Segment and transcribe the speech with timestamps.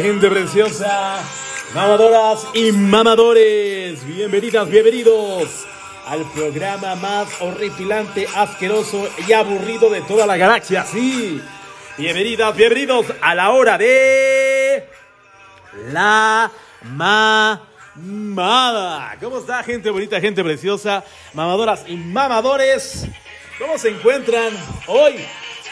[0.00, 1.20] Gente preciosa,
[1.74, 5.66] mamadoras y mamadores, bienvenidas, bienvenidos
[6.06, 11.42] al programa más horripilante, asqueroso y aburrido de toda la galaxia, sí.
[11.98, 14.88] Bienvenidas, bienvenidos a la hora de
[15.90, 16.50] la
[16.84, 17.58] mamada.
[19.20, 21.04] ¿Cómo está, gente bonita, gente preciosa,
[21.34, 23.06] mamadoras y mamadores?
[23.58, 24.54] ¿Cómo se encuentran
[24.86, 25.16] hoy?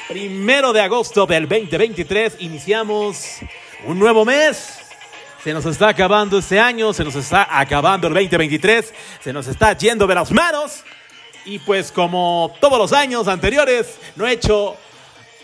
[0.08, 3.40] Primero de agosto del 2023 iniciamos
[3.84, 4.78] un nuevo mes.
[5.42, 8.92] Se nos está acabando este año, se nos está acabando el 2023,
[9.22, 10.84] se nos está yendo de las manos.
[11.46, 14.76] Y pues como todos los años anteriores, no he hecho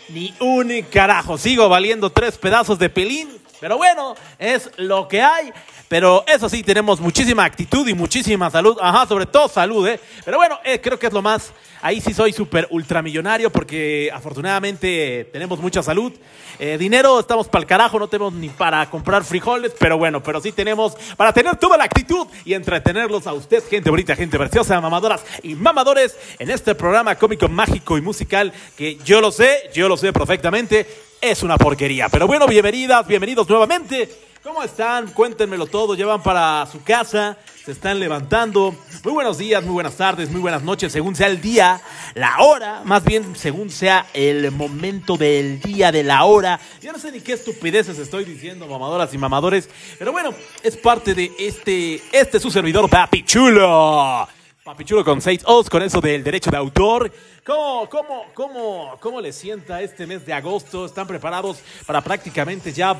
[0.09, 1.37] ni un carajo.
[1.37, 3.36] Sigo valiendo tres pedazos de pelín.
[3.59, 5.51] Pero bueno, es lo que hay.
[5.87, 8.77] Pero eso sí, tenemos muchísima actitud y muchísima salud.
[8.81, 9.99] Ajá, sobre todo salud, ¿eh?
[10.25, 11.53] Pero bueno, eh, creo que es lo más.
[11.81, 16.11] Ahí sí soy súper ultramillonario porque afortunadamente tenemos mucha salud.
[16.59, 20.41] Eh, dinero estamos para el carajo, no tenemos ni para comprar frijoles, pero bueno, pero
[20.41, 24.81] sí tenemos para tener toda la actitud y entretenerlos a usted, gente bonita, gente preciosa,
[24.81, 29.87] mamadoras y mamadores, en este programa cómico, mágico y musical que yo lo sé, yo
[29.87, 30.87] lo sé perfectamente,
[31.21, 32.09] es una porquería.
[32.09, 34.09] Pero bueno, bienvenidas, bienvenidos nuevamente.
[34.43, 35.07] ¿Cómo están?
[35.07, 35.95] Cuéntenmelo todo.
[35.95, 38.73] Llevan para su casa, se están levantando.
[39.03, 41.81] Muy buenos días, muy buenas tardes, muy buenas noches, según sea el día,
[42.13, 46.59] la hora, más bien según sea el momento del día, de la hora.
[46.81, 49.69] Yo no sé ni qué estupideces estoy diciendo, mamadoras y mamadores,
[49.99, 50.33] pero bueno,
[50.63, 54.36] es parte de este, este su servidor, Papi Chulo.
[54.67, 57.09] Papi Chulo con seis O's, con eso del derecho de autor.
[57.45, 60.85] ¿Cómo, cómo, cómo, ¿Cómo les sienta este mes de agosto?
[60.85, 62.93] ¿Están preparados para prácticamente ya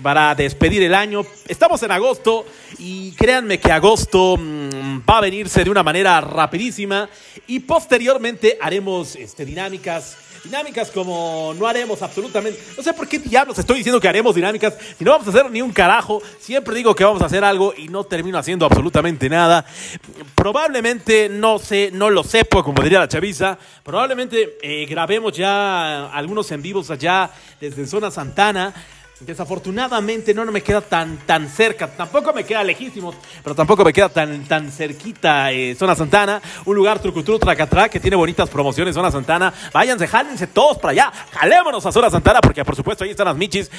[0.00, 1.26] para despedir el año?
[1.48, 2.46] Estamos en agosto
[2.78, 7.10] y créanme que agosto mmm, va a venirse de una manera rapidísima
[7.48, 12.60] y posteriormente haremos este, dinámicas dinámicas como no haremos absolutamente.
[12.76, 15.50] No sé por qué diablos estoy diciendo que haremos dinámicas si no vamos a hacer
[15.50, 16.22] ni un carajo.
[16.40, 19.64] Siempre digo que vamos a hacer algo y no termino haciendo absolutamente nada.
[20.34, 23.58] Probablemente, no sé, no lo sepo, como diría la chaviza.
[23.82, 28.74] Probablemente eh, grabemos ya algunos en vivos allá desde Zona Santana.
[29.20, 33.12] Desafortunadamente no, no me queda tan, tan cerca, tampoco me queda lejísimo,
[33.42, 37.98] pero tampoco me queda tan, tan cerquita eh, Zona Santana, un lugar trucuturu tracatrá que
[37.98, 39.52] tiene bonitas promociones Zona Santana.
[39.72, 43.36] Váyanse, jálense todos para allá, jalémonos a Zona Santana porque por supuesto ahí están las
[43.36, 43.72] michis,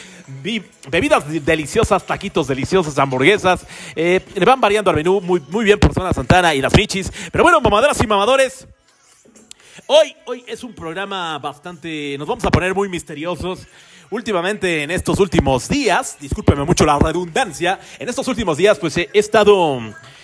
[0.92, 5.94] bebidas deliciosas, taquitos deliciosos, hamburguesas, eh, le van variando al menú muy, muy bien por
[5.94, 7.10] Zona Santana y las michis.
[7.32, 8.68] Pero bueno, mamadoras y mamadores.
[9.88, 13.66] Hoy, hoy es un programa bastante, nos vamos a poner muy misteriosos
[14.12, 19.10] últimamente en estos últimos días, discúlpeme mucho la redundancia, en estos últimos días pues he
[19.14, 19.80] estado,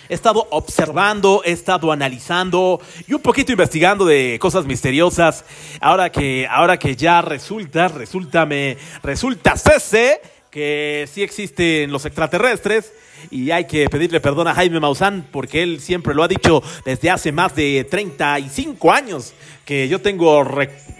[0.08, 5.44] he estado observando, he estado analizando y un poquito investigando de cosas misteriosas.
[5.80, 10.20] Ahora que, ahora que ya resulta, resulta, me, resulta cese
[10.50, 12.92] que sí existen los extraterrestres
[13.36, 17.10] y hay que pedirle perdón a Jaime Maussan porque él siempre lo ha dicho desde
[17.10, 19.34] hace más de 35 años
[19.66, 20.42] que yo tengo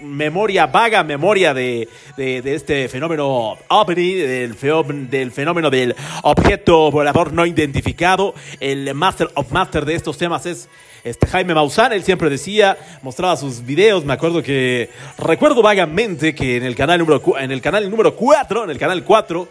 [0.01, 4.55] memoria, vaga memoria de, de, de este fenómeno OVNI, del,
[5.09, 8.35] del, fenómeno del objeto volador no identificado.
[8.59, 10.69] El Master of Master de estos temas es
[11.03, 16.57] este Jaime Maussan, él siempre decía, mostraba sus videos, me acuerdo que, recuerdo vagamente que
[16.57, 19.47] en el canal número, en el canal número 4, en el canal 4,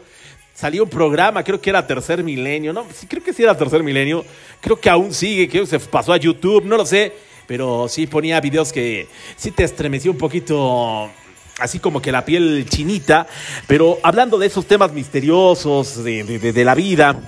[0.57, 4.25] salió un programa, creo que era Tercer Milenio, no, creo que sí era Tercer Milenio,
[4.61, 7.13] creo que aún sigue, creo que se pasó a YouTube, no lo sé,
[7.47, 9.07] pero sí ponía videos que
[9.37, 11.11] sí te estremeció un poquito
[11.59, 13.27] así como que la piel chinita,
[13.67, 17.21] pero hablando de esos temas misteriosos de la vida,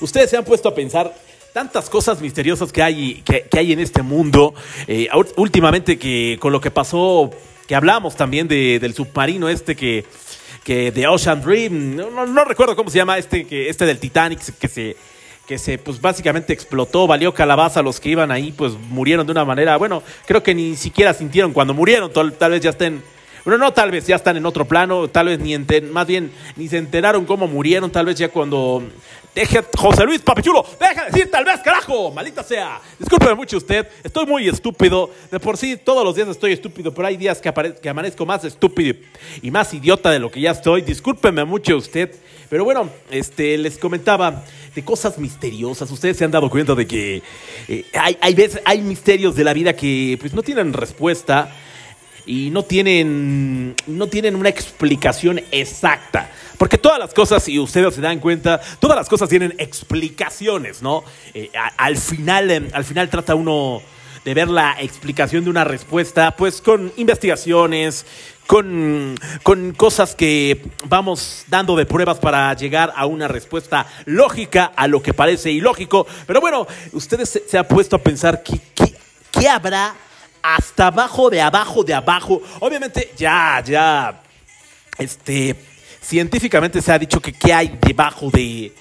[0.00, 1.12] ustedes se han puesto a pensar
[1.52, 4.54] tantas cosas misteriosas que hay, que, que hay en este mundo,
[4.86, 7.30] eh, últimamente que con lo que pasó,
[7.66, 10.04] que hablamos también de, del submarino este que,
[10.68, 14.68] que de Ocean Dream, no recuerdo cómo se llama este, que, este del Titanic que
[14.68, 14.96] se
[15.46, 19.46] que se pues básicamente explotó, valió calabaza, los que iban ahí pues murieron de una
[19.46, 23.02] manera, bueno, creo que ni siquiera sintieron cuando murieron, tal, tal vez ya estén,
[23.46, 26.32] bueno, no tal vez ya están en otro plano, tal vez ni enten, más bien
[26.56, 28.82] ni se enteraron cómo murieron, tal vez ya cuando
[29.34, 32.80] Deje, José Luis Papichulo, deja de decir tal vez, carajo, maldita sea.
[32.98, 35.10] Discúlpeme mucho usted, estoy muy estúpido.
[35.30, 38.44] De por sí, todos los días estoy estúpido, pero hay días que, que amanezco más
[38.44, 38.96] estúpido
[39.42, 40.82] y más idiota de lo que ya estoy.
[40.82, 42.14] Discúlpeme mucho usted.
[42.48, 44.42] Pero bueno, este, les comentaba
[44.74, 45.90] de cosas misteriosas.
[45.90, 47.22] Ustedes se han dado cuenta de que
[47.68, 51.54] eh, hay, hay, veces, hay misterios de la vida que pues, no tienen respuesta
[52.28, 56.30] y no tienen, no tienen una explicación exacta.
[56.58, 61.04] Porque todas las cosas, si ustedes se dan cuenta, todas las cosas tienen explicaciones, ¿no?
[61.32, 63.80] Eh, al, final, eh, al final trata uno
[64.26, 68.04] de ver la explicación de una respuesta, pues con investigaciones,
[68.46, 74.86] con, con cosas que vamos dando de pruebas para llegar a una respuesta lógica a
[74.86, 76.06] lo que parece ilógico.
[76.26, 78.94] Pero bueno, ustedes se, se han puesto a pensar qué, qué,
[79.30, 79.94] qué habrá
[80.42, 82.40] hasta abajo de abajo de abajo.
[82.60, 84.22] Obviamente ya, ya,
[84.98, 85.54] este,
[86.00, 88.72] científicamente se ha dicho que qué hay debajo de,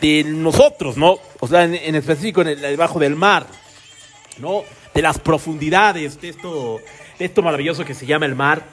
[0.00, 1.18] de nosotros, ¿no?
[1.40, 3.46] O sea, en, específico en el, debajo del mar,
[4.38, 4.62] ¿no?
[4.94, 6.80] De las profundidades de esto,
[7.18, 8.64] de esto maravilloso que se llama el mar.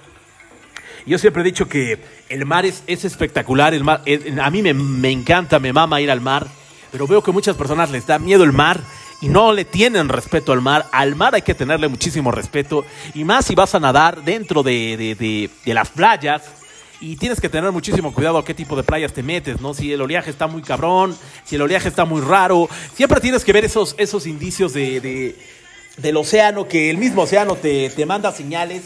[1.06, 2.00] Yo siempre he dicho que
[2.30, 4.02] el mar es, es espectacular, el mar,
[4.42, 6.48] a mí me, me encanta, me mama ir al mar,
[6.92, 8.80] pero veo que muchas personas les da miedo el mar
[9.24, 10.88] y no le tienen respeto al mar.
[10.92, 14.98] Al mar hay que tenerle muchísimo respeto y más si vas a nadar dentro de,
[14.98, 16.44] de- de- las playas.
[17.00, 19.74] Y tienes que tener muchísimo cuidado a qué tipo de playas te metes, ¿no?
[19.74, 22.70] Si el oleaje está muy cabrón, si el oleaje está muy raro.
[22.96, 25.36] Siempre tienes que ver esos, esos indicios de, de-
[25.98, 28.84] del océano, que el mismo océano te, te manda señales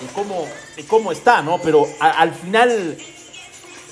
[0.00, 0.46] de cómo,
[0.76, 1.58] de cómo está, ¿no?
[1.58, 2.96] Pero al final,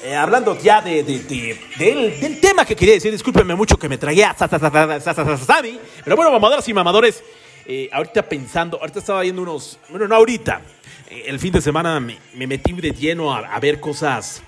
[0.04, 3.96] eh, hablando ya de, de- de- del, tema que quería decir, discúlpenme mucho que me
[3.96, 7.22] traía a sa- sa- sa- sa- sa- sa- sa- Sami, pero bueno, mamadoras y mamadores,
[7.66, 10.60] eh, ahorita pensando, ahorita estaba viendo unos, bueno, no ahorita,
[11.08, 14.42] eh, el fin de semana me, me metí de lleno a, ver cosas,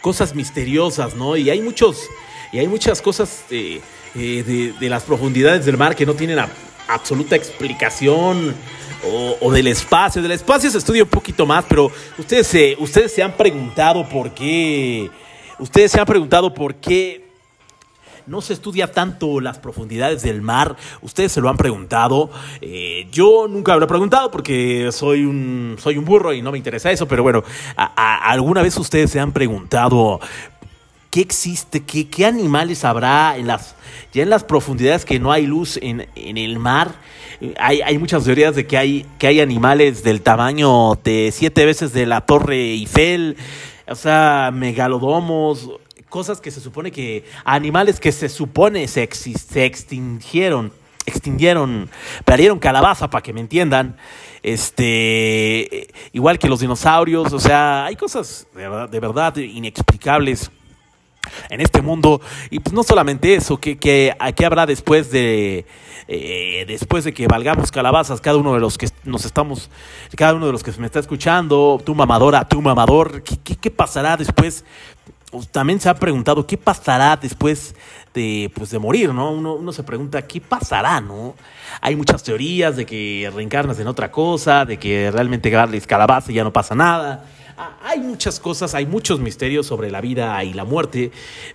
[0.00, 1.36] cosas misteriosas, ¿no?
[1.36, 2.08] Y hay muchos,
[2.52, 3.80] y hay muchas cosas de,
[4.80, 6.40] las profundidades del mar que no tienen
[6.88, 8.56] absoluta explicación.
[9.02, 13.22] O, del espacio, del espacio se estudia un poquito más, pero ustedes se, ustedes se
[13.22, 15.10] han preguntado por qué,
[15.58, 17.30] ustedes se han preguntado por qué
[18.26, 20.76] no se estudia tanto las profundidades del mar.
[21.02, 22.30] Ustedes se lo han preguntado.
[22.60, 26.92] Eh, yo nunca lo preguntado porque soy un, soy un burro y no me interesa
[26.92, 27.08] eso.
[27.08, 27.42] Pero bueno,
[27.76, 30.20] ¿alguna vez ustedes se han preguntado
[31.10, 31.82] qué existe?
[31.82, 33.74] ¿Qué, animales habrá en las,
[34.12, 36.94] ya en las profundidades que no hay luz en, el mar?
[37.58, 42.06] Hay, muchas teorías de que hay, que hay animales del tamaño de siete veces de
[42.06, 43.36] la Torre Eiffel.
[43.88, 45.70] O sea, megalodomos,
[46.08, 50.72] cosas que se supone que, animales que se supone se, se extinguieron,
[51.06, 51.90] extinguieron,
[52.24, 53.96] perdieron calabaza para que me entiendan.
[54.42, 60.50] Este, igual que los dinosaurios, o sea, hay cosas de verdad inexplicables
[61.48, 62.20] en este mundo.
[62.50, 65.66] Y pues no solamente eso, que, que, a- ¿qué habrá después de
[66.08, 69.70] eh, después de que valgamos calabazas, cada uno de los que nos estamos,
[70.16, 73.70] cada uno de los que me está escuchando, tu mamadora, tu mamador, ¿qué, qué, qué
[73.70, 74.64] pasará después?
[75.30, 77.76] Pues, También se ha preguntado qué pasará después
[78.12, 79.30] de, pues, de morir, ¿no?
[79.30, 81.36] Uno, uno se pregunta qué pasará, ¿no?
[81.80, 86.34] Hay muchas teorías de que reencarnas en otra cosa, de que realmente darles calabaza y
[86.34, 87.24] ya no pasa nada.
[87.82, 91.10] Hay muchas cosas, hay muchos misterios sobre la vida y la muerte,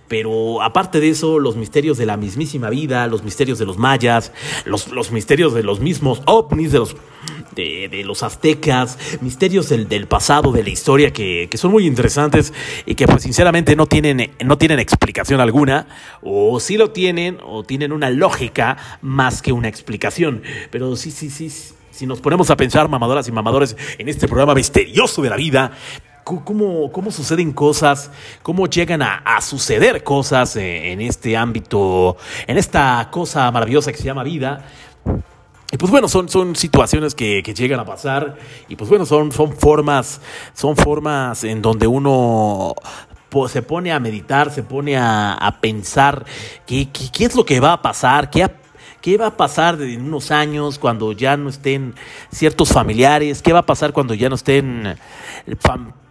[0.06, 4.32] pero aparte de eso, los misterios de la mismísima vida, los misterios de los mayas,
[4.64, 6.96] los, los misterios de los mismos ovnis, de los,
[7.54, 11.86] de, de los aztecas, misterios del, del pasado, de la historia, que, que son muy
[11.86, 12.52] interesantes
[12.84, 15.88] y que pues sinceramente no tienen, no tienen explicación alguna,
[16.22, 21.30] o sí lo tienen, o tienen una lógica más que una explicación, pero sí, sí,
[21.30, 21.50] sí.
[21.96, 25.72] Si nos ponemos a pensar, mamadoras y mamadores, en este programa misterioso de la vida,
[26.24, 28.10] cómo, cómo suceden cosas,
[28.42, 33.98] cómo llegan a, a suceder cosas eh, en este ámbito, en esta cosa maravillosa que
[33.98, 34.66] se llama vida.
[35.72, 38.36] Y pues bueno, son, son situaciones que, que llegan a pasar
[38.68, 40.20] y pues bueno, son, son formas,
[40.54, 42.74] son formas en donde uno
[43.48, 46.24] se pone a meditar, se pone a, a pensar
[46.66, 48.52] qué, qué, qué es lo que va a pasar, qué, ha-
[49.06, 51.94] qué va a pasar en unos años cuando ya no estén
[52.32, 55.54] ciertos familiares, qué va a pasar cuando ya no estén eh,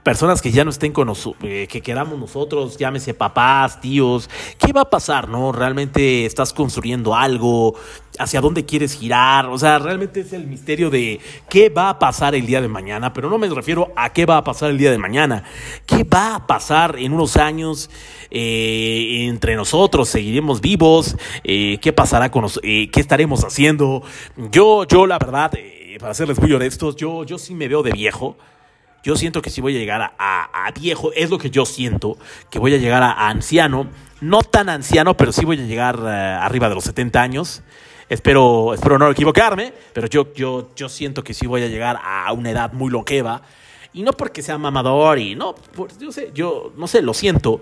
[0.05, 4.81] personas que ya no estén con nosotros, que queramos nosotros, llámese papás, tíos, ¿qué va
[4.81, 5.51] a pasar, no?
[5.51, 7.73] ¿Realmente estás construyendo algo?
[8.19, 9.47] ¿Hacia dónde quieres girar?
[9.47, 11.19] O sea, realmente es el misterio de
[11.49, 14.37] qué va a pasar el día de mañana, pero no me refiero a qué va
[14.37, 15.43] a pasar el día de mañana.
[15.87, 17.89] ¿Qué va a pasar en unos años
[18.29, 20.07] eh, entre nosotros?
[20.07, 21.17] ¿Seguiremos vivos?
[21.43, 24.03] Eh, ¿Qué pasará con nos- eh, ¿Qué estaremos haciendo?
[24.51, 27.91] Yo, yo, la verdad, eh, para serles muy honestos, yo, yo sí me veo de
[27.91, 28.37] viejo.
[29.05, 32.17] Yo siento que sí voy a llegar a, viejo, es lo que yo siento,
[32.49, 33.87] que voy a llegar a, anciano,
[34.19, 36.07] no tan anciano, pero sí voy a llegar eh,
[36.41, 37.61] arriba de los 70 años.
[38.09, 42.33] Espero, espero no equivocarme, pero yo, yo, yo siento que sí voy a llegar a
[42.33, 43.43] una edad muy longeva.
[43.93, 47.61] Y no porque sea mamador y no, por- yo sé, yo no sé, lo siento.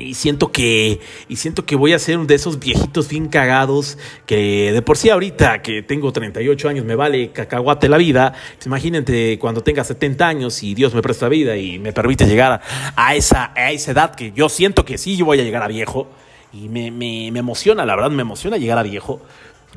[0.00, 3.98] Y siento que y siento que voy a ser uno de esos viejitos bien cagados
[4.26, 8.32] que de por sí ahorita que tengo 38 años me vale cacahuate la vida.
[8.54, 12.62] Pues imagínate cuando tenga 70 años y Dios me presta vida y me permite llegar
[12.94, 15.68] a esa, a esa edad que yo siento que sí yo voy a llegar a
[15.68, 16.06] viejo.
[16.52, 19.20] Y me, me, me emociona, la verdad, me emociona llegar a viejo.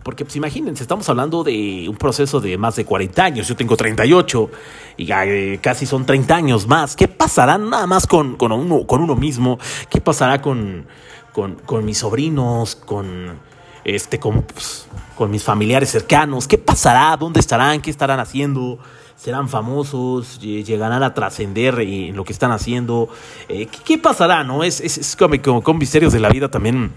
[0.04, 3.78] Porque pues imagínense, estamos hablando de un proceso de más de 40 años, yo tengo
[3.78, 4.50] 38
[4.98, 6.96] y eh, casi son 30 años más.
[6.96, 9.60] ¿Qué pasará nada más con, con, uno, con uno mismo?
[9.90, 10.88] ¿Qué pasará con,
[11.34, 13.40] con, mis sobrinos, con,
[13.84, 16.48] este, con, pues, con mis familiares cercanos?
[16.48, 17.16] ¿Qué pasará?
[17.18, 17.82] ¿Dónde estarán?
[17.82, 18.80] ¿Qué estarán haciendo?
[19.16, 23.08] serán famosos, llegarán a trascender en lo que están haciendo.
[23.50, 24.44] Eh, ¿qué, pasará?
[24.44, 24.64] ¿No?
[24.64, 26.92] Es, es, como, con misterios de la vida también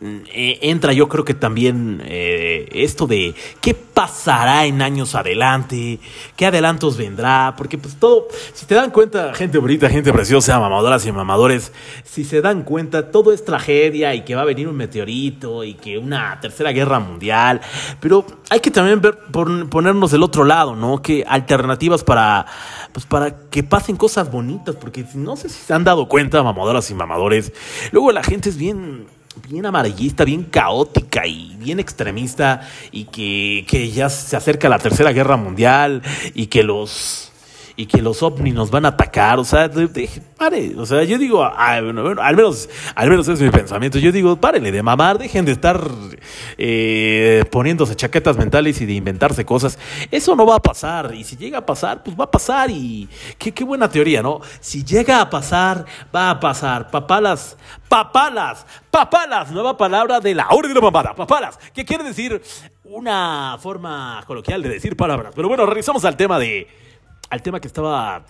[0.00, 5.98] eh, entra yo creo que también eh, esto de qué pasará en años adelante,
[6.36, 11.04] qué adelantos vendrá, porque pues todo, si te dan cuenta, gente bonita, gente preciosa, mamadoras
[11.04, 11.72] y mamadores,
[12.04, 15.74] si se dan cuenta, todo es tragedia y que va a venir un meteorito y
[15.74, 17.60] que una tercera guerra mundial,
[17.98, 21.02] pero hay que también ver, ponernos del otro lado, ¿no?
[21.02, 22.46] Que alternativas para,
[22.92, 26.88] pues para que pasen cosas bonitas, porque no sé si se han dado cuenta, mamadoras
[26.92, 27.52] y mamadores,
[27.90, 29.17] luego la gente es bien
[29.48, 35.12] bien amarillista, bien caótica y bien extremista y que, que ya se acerca la Tercera
[35.12, 36.02] Guerra Mundial
[36.34, 37.27] y que los
[37.78, 39.70] y que los ovnis nos van a atacar, o sea,
[40.36, 41.94] pare, o sea, yo digo, al
[42.34, 45.80] menos, al menos es mi pensamiento, yo digo, párele de mamar, dejen de estar
[46.56, 49.78] eh, poniéndose chaquetas mentales y de inventarse cosas,
[50.10, 53.08] eso no va a pasar, y si llega a pasar, pues va a pasar, y
[53.38, 54.40] qué, buena teoría, ¿no?
[54.58, 57.56] Si llega a pasar, va a pasar, papalas,
[57.88, 62.42] papalas, papalas, nueva palabra de la orden de la mamada, papalas, ¿qué quiere decir
[62.82, 66.87] una forma coloquial de decir palabras, pero bueno, regresamos al tema de
[67.30, 68.24] al tema que estaba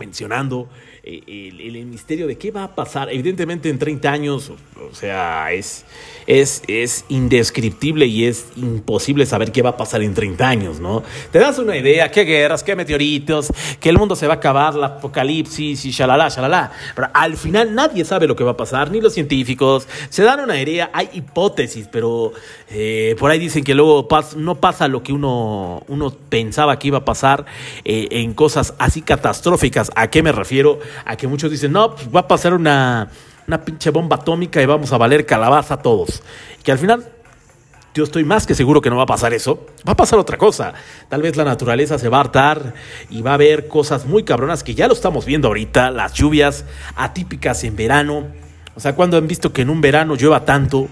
[0.00, 0.68] mencionando,
[1.02, 3.08] eh, el, misterio de qué va a pasar.
[3.10, 5.84] Evidentemente en 30 años, o, sea, es,
[6.26, 11.02] es, es, indescriptible y es imposible saber qué va a pasar en 30 años, ¿no?
[11.30, 14.74] Te das una idea, qué guerras, qué meteoritos, que el mundo se va a acabar,
[14.74, 16.72] la apocalipsis y shalala, shalala.
[16.94, 19.88] Pero al final nadie sabe lo que va a pasar, ni los científicos.
[20.08, 22.32] Se dan una idea, hay hipótesis, pero
[22.70, 26.98] eh, por ahí dicen que luego no pasa lo que uno, uno pensaba que iba
[26.98, 27.46] a pasar
[27.84, 30.78] eh, en cosas así catastróficas ¿A qué me refiero?
[31.04, 33.08] A que muchos dicen, no, pues va a pasar una,
[33.46, 36.22] una pinche bomba atómica y vamos a valer calabaza todos.
[36.62, 37.04] Que al final
[37.92, 39.66] yo estoy más que seguro que no va a pasar eso.
[39.86, 40.74] Va a pasar otra cosa.
[41.08, 42.74] Tal vez la naturaleza se va a hartar
[43.10, 45.90] y va a haber cosas muy cabronas que ya lo estamos viendo ahorita.
[45.90, 48.28] Las lluvias atípicas en verano.
[48.76, 50.88] O sea, cuando han visto que en un verano llueva tanto,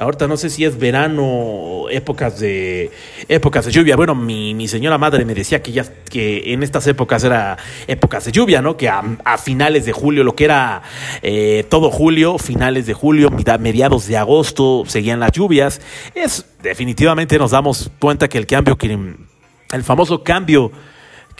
[0.00, 2.90] Ahorita no sé si es verano, épocas de
[3.28, 3.96] épocas de lluvia.
[3.96, 8.24] Bueno, mi, mi señora madre me decía que ya que en estas épocas era épocas
[8.24, 8.78] de lluvia, ¿no?
[8.78, 9.02] Que a,
[9.36, 10.82] finales de julio, lo que era
[11.20, 15.82] eh, todo julio, finales de julio, mediados de agosto, seguían las lluvias.
[16.14, 20.72] Es definitivamente nos damos cuenta que el cambio, el famoso cambio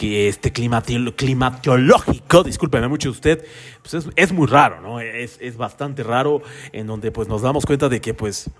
[0.00, 3.44] que este climatológico, discúlpeme mucho usted,
[3.82, 4.98] pues es, muy raro, ¿no?
[4.98, 6.40] Es, es, bastante raro
[6.72, 8.50] en donde pues nos damos cuenta de que pues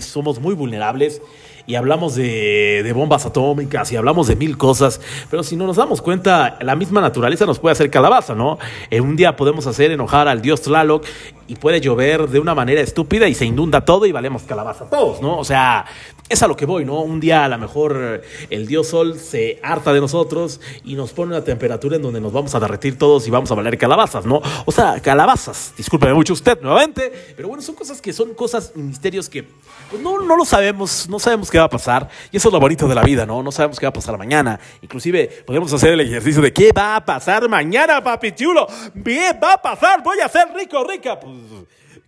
[0.00, 1.22] somos muy vulnerables
[1.66, 6.00] y hablamos de, bombas atómicas y hablamos de mil cosas, pero si no nos damos
[6.00, 8.58] cuenta, la misma naturaleza nos puede hacer calabaza, ¿no?
[8.90, 11.04] En un día podemos hacer enojar al dios Tlaloc
[11.48, 15.20] y puede llover de una manera estúpida y se inunda todo y valemos calabaza todos,
[15.20, 15.38] ¿no?
[15.38, 15.86] O sea,
[16.28, 17.00] es a lo que voy, ¿no?
[17.00, 21.32] Un día a lo mejor el dios Sol se harta de nosotros y nos pone
[21.32, 24.40] una temperatura en donde nos vamos a derretir todos y vamos a valer calabazas, ¿no?
[24.64, 29.28] O sea, calabazas, discúlpeme mucho usted nuevamente, pero bueno, son cosas que son cosas, misterios
[29.28, 29.44] que
[29.90, 32.08] pues, no, no lo sabemos, no sabemos qué va a pasar.
[32.32, 33.42] Y eso es lo bonito de la vida, ¿no?
[33.42, 34.58] No sabemos qué va a pasar mañana.
[34.82, 38.66] Inclusive podemos hacer el ejercicio de qué va a pasar mañana, papi chulo.
[38.94, 41.18] Bien, va a pasar, voy a ser rico, rica.
[41.20, 41.34] Pues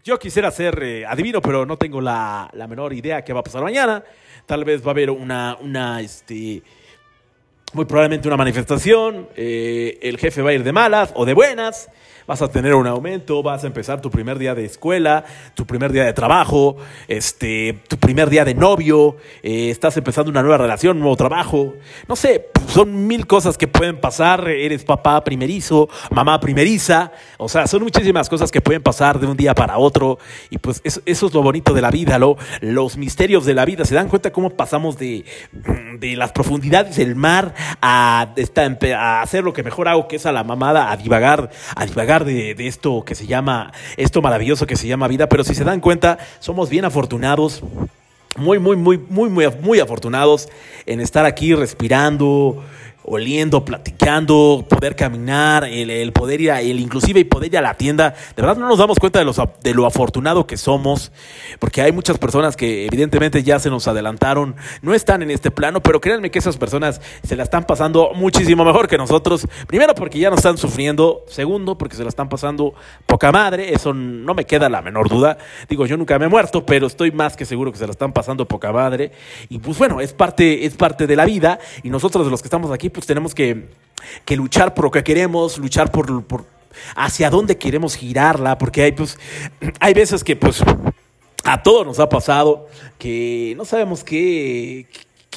[0.09, 3.43] yo quisiera ser eh, adivino, pero no tengo la, la menor idea qué va a
[3.43, 4.03] pasar mañana.
[4.47, 6.63] Tal vez va a haber una, una, este,
[7.75, 9.29] muy probablemente una manifestación.
[9.37, 11.91] Eh, el jefe va a ir de malas o de buenas
[12.29, 15.25] vas a tener un aumento, vas a empezar tu primer día de escuela,
[15.55, 16.77] tu primer día de trabajo,
[17.09, 21.75] este, tu primer día de novio, eh, estás empezando una nueva relación, un nuevo trabajo.
[22.07, 24.47] No sé, son mil cosas que pueden pasar.
[24.47, 27.13] Eres papá primerizo, mamá primeriza.
[27.41, 30.19] O sea, son muchísimas cosas que pueden pasar de un día para otro.
[30.51, 33.85] Y pues eso, es lo bonito de la vida, lo, los misterios de la vida.
[33.85, 35.25] ¿Se dan cuenta cómo pasamos de,
[35.99, 38.35] de las profundidades del mar a,
[38.97, 42.25] a hacer lo que mejor hago, que es a la mamada, a divagar, a divagar
[42.25, 45.81] de, esto que se llama, esto maravilloso que se llama vida, pero si se dan
[45.81, 47.63] cuenta, somos bien afortunados,
[48.37, 50.49] muy, muy, muy, muy, muy, muy afortunados
[50.87, 52.65] en estar aquí respirando,
[53.11, 58.15] oliendo, platicando, poder caminar, el, poder ir, a, el inclusive poder ir a la tienda.
[58.37, 61.13] De verdad no nos damos cuenta de, los, de lo afortunado que somos,
[61.59, 65.83] porque hay muchas personas que evidentemente ya se nos adelantaron, no están en este plano,
[65.83, 69.47] pero créanme que esas personas se la están pasando muchísimo mejor que nosotros.
[69.67, 72.75] Primero porque ya no están sufriendo, segundo porque se la están pasando
[73.07, 75.39] poca madre, eso no me queda la menor duda.
[75.69, 78.13] Digo, yo nunca me he muerto, pero estoy más que seguro que se la están
[78.13, 79.13] pasando poca madre.
[79.49, 82.47] Y pues bueno, es parte, es parte de la vida y nosotros de los que
[82.47, 83.69] estamos aquí pues tenemos que,
[84.25, 86.45] que luchar por lo que queremos, luchar por, por
[86.97, 89.21] hacia dónde queremos girarla, porque hay pues
[89.79, 90.61] hay veces que pues
[91.45, 92.67] a todos nos ha pasado
[92.99, 94.89] que no sabemos qué,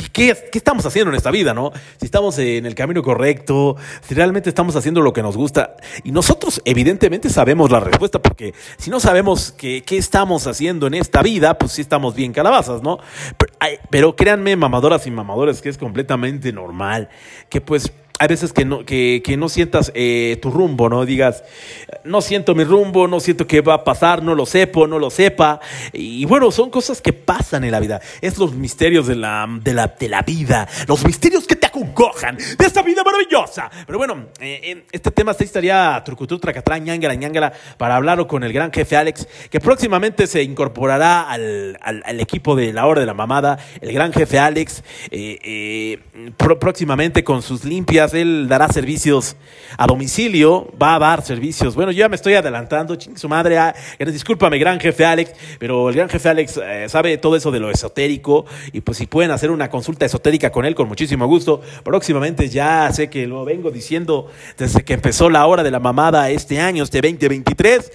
[0.09, 1.71] qué, estamos haciendo en esta vida, ¿no?
[1.97, 5.75] Si estamos en el camino correcto, si realmente estamos haciendo lo que nos gusta.
[6.03, 10.95] Y nosotros evidentemente sabemos la respuesta, porque si no sabemos qué, qué estamos haciendo en
[10.95, 12.99] esta vida, pues sí estamos bien calabazas, ¿no?
[13.89, 17.09] Pero créanme, mamadoras y mamadores, que es completamente normal,
[17.49, 17.91] que pues
[18.21, 21.07] hay veces que no, que, que no sientas eh, tu rumbo, ¿no?
[21.07, 21.43] Digas,
[22.03, 25.09] no siento mi rumbo, no siento qué va a pasar, no lo sepo, no lo
[25.09, 25.59] sepa.
[25.91, 27.99] Y bueno, son cosas que pasan en la vida.
[28.21, 32.37] Es los misterios de la, de la, de la vida, los misterios que te acongojan
[32.37, 33.71] de esta vida maravillosa.
[33.87, 38.53] Pero bueno, eh, este tema se estaría trucutur, tracatrán, ñangara, ñangara, para hablarlo con el
[38.53, 43.15] gran jefe Alex, que próximamente se incorporará al, al, equipo de la hora de la
[43.15, 45.97] mamada, el gran jefe Alex, eh,
[46.37, 49.35] próximamente con sus limpias él dará servicios
[49.77, 51.75] a domicilio, va a dar servicios.
[51.75, 53.57] Bueno, yo ya me estoy adelantando, ching, su madre.
[53.57, 57.59] Ah, discúlpame, gran jefe Alex, pero el gran jefe Alex eh, sabe todo eso de
[57.59, 61.61] lo esotérico y pues si pueden hacer una consulta esotérica con él, con muchísimo gusto.
[61.83, 66.29] Próximamente ya sé que lo vengo diciendo desde que empezó la hora de la mamada
[66.29, 67.91] este año, este 2023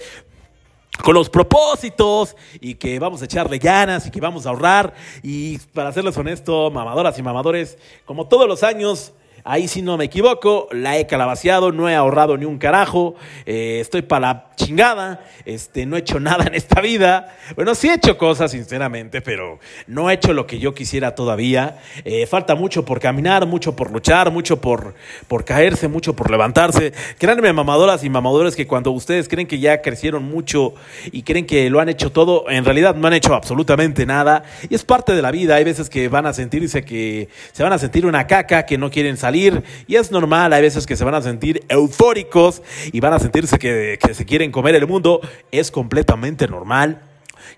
[1.03, 4.93] con los propósitos y que vamos a echarle ganas y que vamos a ahorrar.
[5.23, 9.13] Y para serles honesto, mamadoras y mamadores, como todos los años,
[9.49, 13.77] Ahí si no me equivoco, la he calabaciado, no he ahorrado ni un carajo, eh,
[13.79, 17.33] estoy para la chingada, este, no he hecho nada en esta vida.
[17.55, 21.77] Bueno, sí he hecho cosas, sinceramente, pero no he hecho lo que yo quisiera todavía.
[22.03, 24.95] Eh, falta mucho por caminar, mucho por luchar, mucho por,
[25.29, 26.91] por caerse, mucho por levantarse.
[27.17, 30.73] Créanme, mamadoras y mamadores, que cuando ustedes creen que ya crecieron mucho
[31.13, 34.43] y creen que lo han hecho todo, en realidad no han hecho absolutamente nada.
[34.69, 35.55] Y es parte de la vida.
[35.55, 38.91] Hay veces que van a sentirse que se van a sentir una caca, que no
[38.91, 39.36] quieren salir
[39.87, 43.57] y es normal, hay veces que se van a sentir eufóricos y van a sentirse
[43.59, 45.21] que, se quieren comer el mundo,
[45.51, 47.01] es completamente normal.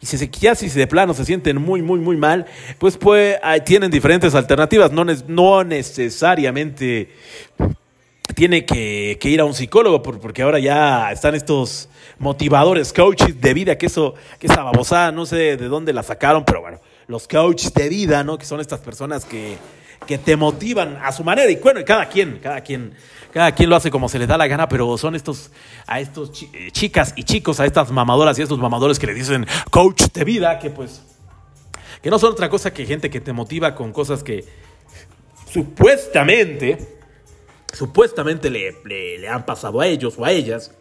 [0.02, 2.46] Y si se, ya si de plano se sienten muy, muy, muy mal,
[2.78, 7.10] pues, pues tienen diferentes alternativas, no, no necesariamente
[8.36, 11.90] tiene que, ir a un psicólogo, porque ahora ya están estos
[12.20, 16.46] motivadores, coaches de vida, que eso, que esa babosada, no sé de dónde la sacaron,
[16.46, 18.38] pero bueno, los coaches de vida, ¿no?
[18.38, 19.58] Que son estas personas que,
[20.06, 21.50] que te motivan a su manera.
[21.52, 22.94] Y bueno, cada quien, cada quien,
[23.32, 25.52] cada quien lo hace como se le da la gana, pero son estos,
[25.88, 29.14] a estos eh, chicas y chicos, a estas mamadoras y a estos mamadores que le
[29.14, 31.04] dicen coach de vida, que pues,
[32.02, 34.46] que no son otra cosa que gente que te motiva con cosas que
[35.52, 36.78] supuestamente,
[37.74, 40.72] supuestamente le, le, han pasado a ellos o a ellas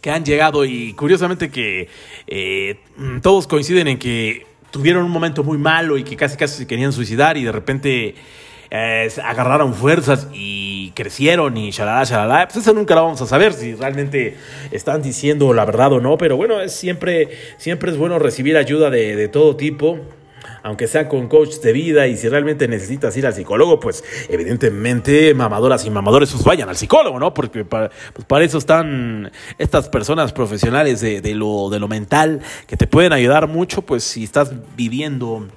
[0.00, 1.88] que han llegado y curiosamente que
[2.26, 2.80] eh,
[3.22, 6.92] todos coinciden en que tuvieron un momento muy malo y que casi casi se querían
[6.92, 8.14] suicidar y de repente
[8.70, 13.52] eh, agarraron fuerzas y crecieron y shalala, shalala, pues eso nunca lo vamos a saber
[13.52, 14.36] si realmente
[14.70, 18.90] están diciendo la verdad o no, pero bueno, es siempre, siempre es bueno recibir ayuda
[18.90, 19.98] de, de todo tipo
[20.68, 25.32] aunque sea con coach de vida y si realmente necesitas ir al psicólogo, pues evidentemente
[25.32, 27.32] mamadoras y mamadores pues vayan al psicólogo, ¿no?
[27.32, 32.40] Porque para, pues para eso están estas personas profesionales de, de, lo, de lo mental
[32.66, 35.48] que te pueden ayudar mucho, pues si estás viviendo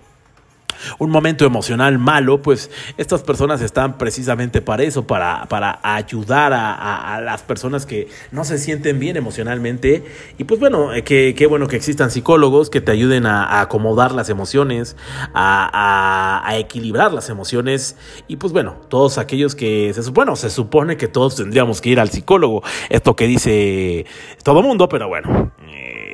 [0.99, 7.21] un momento emocional malo, pues estas personas están precisamente para eso, para, para ayudar a,
[7.21, 10.03] las personas que no se sienten bien emocionalmente.
[10.37, 14.29] Y pues bueno, eh, qué bueno que existan psicólogos que te ayuden a, acomodar las
[14.29, 14.95] emociones,
[15.33, 17.95] a, equilibrar las emociones.
[18.27, 21.99] Y pues bueno, todos aquellos que, se, bueno, se supone que todos tendríamos que ir
[21.99, 22.63] al psicólogo.
[22.89, 24.05] Esto que dice
[24.43, 25.51] todo mundo, pero bueno.
[25.67, 26.10] Eh,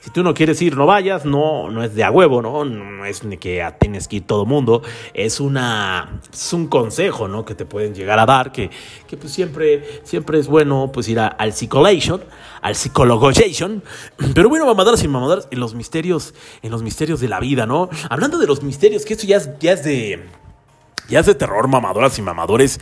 [0.00, 2.64] si tú no quieres ir, no vayas, no, no es de a huevo, ¿no?
[2.64, 7.44] No es que tienes que ir todo mundo, es una, es un consejo, ¿no?
[7.44, 8.70] Que te pueden llegar a dar, que,
[9.06, 12.22] que pues siempre, siempre es bueno pues ir al psicolation,
[12.60, 13.82] al psicologization,
[14.34, 17.88] pero bueno, mamadoras y mamadoras, en los misterios, en los misterios de la vida, ¿no?
[18.08, 20.28] Hablando de los misterios, que esto ya es, ya es de...
[21.06, 22.80] Ya es de terror, mamadoras y mamadores.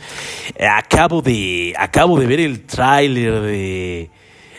[0.55, 1.73] Eh, acabo de.
[1.77, 4.09] Acabo de ver el tráiler de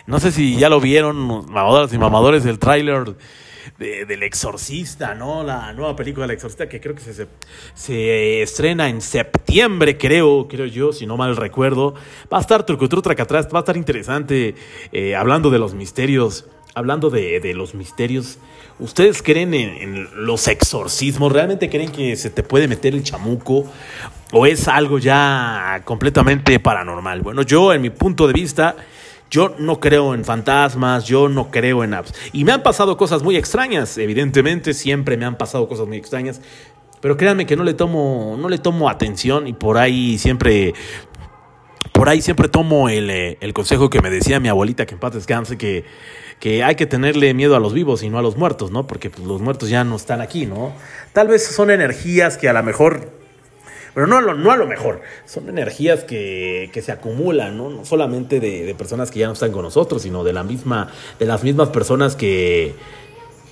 [0.06, 3.14] no sé si ya lo vieron, mamadoras y mamadores, del tráiler
[3.78, 5.42] del Exorcista, ¿no?
[5.42, 7.02] La nueva película del Exorcista que creo que
[7.74, 11.94] se, estrena en septiembre, creo, creo yo, si no mal recuerdo.
[12.32, 14.54] Va a estar trucutrutra atrás, va a estar interesante
[14.92, 18.38] eh, hablando de los misterios, hablando de, de los misterios.
[18.78, 21.32] ¿Ustedes creen en, en, los exorcismos?
[21.32, 23.64] ¿Realmente creen que se te puede meter el chamuco?
[24.32, 27.22] ¿O es algo ya completamente paranormal?
[27.22, 28.76] Bueno, yo en mi punto de vista
[29.34, 32.14] yo no creo en fantasmas, yo no creo en apps.
[32.32, 36.40] Y me han pasado cosas muy extrañas, evidentemente, siempre me han pasado cosas muy extrañas.
[37.00, 40.72] Pero créanme que no le tomo, no le tomo atención y por ahí siempre
[41.92, 45.00] por ahí siempre tomo el, eh, el, consejo que me decía mi abuelita, que en
[45.00, 45.84] paz descanse, que,
[46.38, 48.86] que hay que tenerle miedo a los vivos y no a los muertos, ¿no?
[48.86, 50.72] Porque pues, los muertos ya no están aquí, ¿no?
[51.12, 53.23] Tal vez son energías que a lo mejor
[53.94, 55.02] pero no a lo, mejor.
[55.24, 57.70] Son energías que, que se acumulan, ¿no?
[57.70, 61.26] no solamente de, personas que ya no están con nosotros, sino de, la misma, de
[61.26, 62.74] las mismas personas que,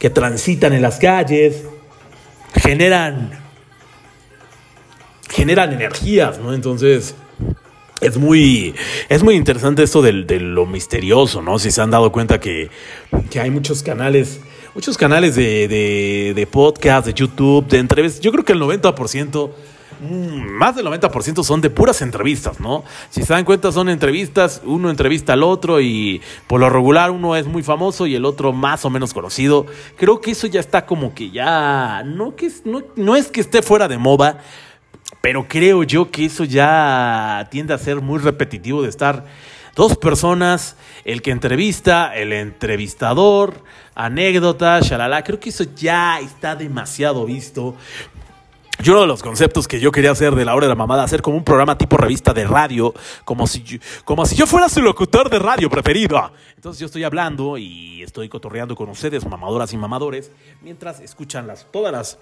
[0.00, 1.62] que transitan en las calles,
[2.56, 3.30] generan,
[5.30, 6.52] generan energías, ¿no?
[6.52, 7.14] Entonces...
[8.00, 8.74] Es muy,
[9.08, 11.60] es muy interesante esto de, de, lo misterioso, ¿no?
[11.60, 12.68] Si se han dado cuenta que,
[13.30, 14.40] que hay muchos canales,
[14.74, 18.20] muchos canales de, de, de podcast, de YouTube, de entrevistas.
[18.20, 19.71] Yo creo que el 90% Mm,
[20.02, 22.84] más del 90% son de puras entrevistas, ¿no?
[23.10, 27.36] Si se dan cuenta, son entrevistas, uno entrevista al otro y por lo regular uno
[27.36, 29.66] es muy famoso y el otro más o menos conocido.
[29.96, 33.62] Creo que eso ya está como que ya, no, que, no, no es que esté
[33.62, 34.40] fuera de moda,
[35.20, 39.24] pero creo yo que eso ya tiende a ser muy repetitivo de estar
[39.74, 43.62] dos personas, el que entrevista, el entrevistador,
[43.94, 45.22] anécdotas, shalala.
[45.22, 47.76] Creo que eso ya está demasiado visto.
[48.80, 51.04] Yo uno de los conceptos que yo quería hacer de la hora de la mamada,
[51.04, 52.92] hacer como un programa tipo revista de radio,
[53.24, 56.32] como si yo, como si yo fuera su locutor de radio preferido.
[56.56, 60.32] Entonces yo estoy hablando y estoy cotorreando con ustedes, mamadoras y mamadores,
[60.62, 62.18] mientras escuchan las, todas las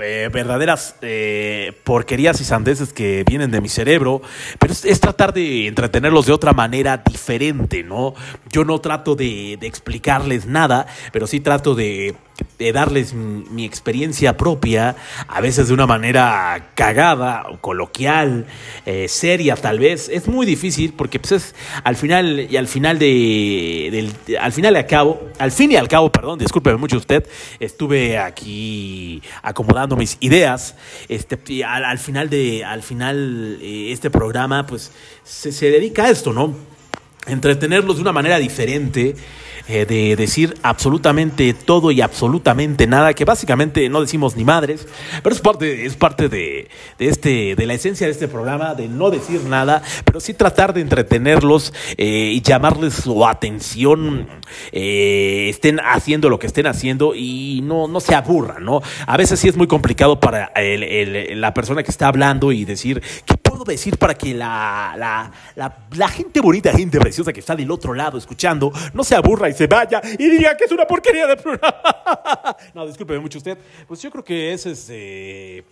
[0.00, 4.22] eh, verdaderas eh, porquerías y sandeces que vienen de mi cerebro.
[4.60, 8.14] Pero es, tratar de entretenerlos de otra manera diferente, ¿no?
[8.52, 12.14] Yo no trato de explicarles nada, pero sí trato de
[12.58, 14.96] de darles mi, experiencia propia,
[15.28, 18.46] a veces de una manera cagada coloquial,
[18.84, 20.08] eh, seria tal vez.
[20.08, 24.86] Es muy difícil porque pues es al final y al final de, al final de
[24.86, 27.26] cabo, al fin y al cabo, perdón, discúlpeme mucho usted,
[27.60, 30.74] estuve aquí acomodando mis ideas.
[31.08, 34.90] Este, al, al final de, al final eh, este programa pues
[35.22, 36.54] se, se dedica a esto, ¿no?
[37.26, 39.14] Entretenerlos de una manera diferente
[39.68, 44.88] eh, de decir absolutamente todo y absolutamente nada, que básicamente no decimos ni madres,
[45.22, 48.88] pero es parte, es parte de, de, este, de la esencia de este programa, de
[48.88, 54.26] no decir nada, pero sí tratar de entretenerlos eh, y llamarles su atención,
[54.72, 58.80] eh, estén haciendo lo que estén haciendo y no, no se aburran, ¿no?
[59.06, 63.02] A veces sí es muy complicado para el, la persona que está hablando y decir,
[63.26, 67.94] ¿qué decir para que la, la, la, gente bonita, gente preciosa que está del otro
[67.94, 71.36] lado escuchando, no se aburra y se vaya y diga que es una porquería de
[71.36, 71.82] programa.
[72.74, 73.58] no, discúlpeme mucho usted.
[73.86, 75.64] Pues yo creo que ese es, eh,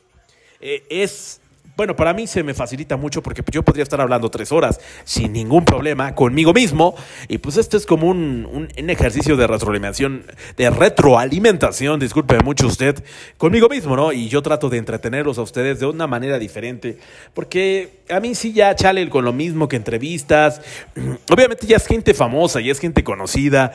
[0.60, 1.40] eh, es
[1.76, 5.32] bueno, para mí se me facilita mucho porque yo podría estar hablando tres horas sin
[5.32, 6.94] ningún problema conmigo mismo.
[7.28, 10.24] Y pues esto es como un, un, ejercicio de retroalimentación,
[10.56, 13.04] de retroalimentación, disculpe mucho usted,
[13.36, 14.12] conmigo mismo, ¿no?
[14.12, 16.98] Y yo trato de entretenerlos a ustedes de una manera diferente.
[17.34, 20.62] Porque a mí sí ya chale con lo mismo que entrevistas.
[21.30, 23.74] Obviamente ya es gente famosa, ya es gente conocida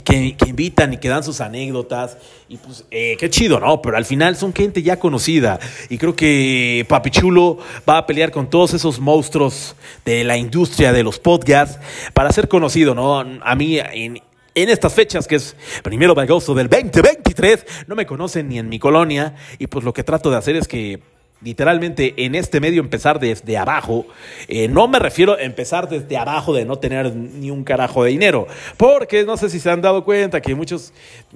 [0.00, 2.18] que, que, invitan y que dan sus anécdotas.
[2.48, 3.80] Y pues, eh, qué chido, ¿no?
[3.82, 5.58] Pero al final son gente ya conocida.
[5.88, 10.92] Y creo que Papi Chulo va a pelear con todos esos monstruos de la industria
[10.92, 11.78] de los podcasts
[12.12, 13.18] para ser conocido, ¿no?
[13.18, 14.20] A mí, en,
[14.54, 18.68] en estas fechas, que es primero de agosto del 2023, no me conocen ni en
[18.68, 19.34] mi colonia.
[19.58, 21.00] Y pues lo que trato de hacer es que
[21.42, 24.06] literalmente en este medio empezar desde abajo.
[24.48, 28.10] Eh, no me refiero a empezar desde abajo de no tener ni un carajo de
[28.10, 28.46] dinero,
[28.76, 30.92] porque no sé si se han dado cuenta que muchos,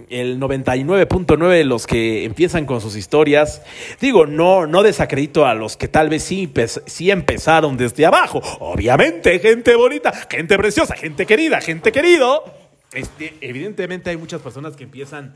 [0.08, 3.62] el 99.9 de los que empiezan con sus historias,
[4.00, 6.50] digo, no, no desacredito a los que tal vez sí,
[6.86, 8.40] sí empezaron desde abajo.
[8.60, 12.44] Obviamente, gente bonita, gente preciosa, gente querida, gente querido.
[12.92, 15.34] Este, evidentemente hay muchas personas que empiezan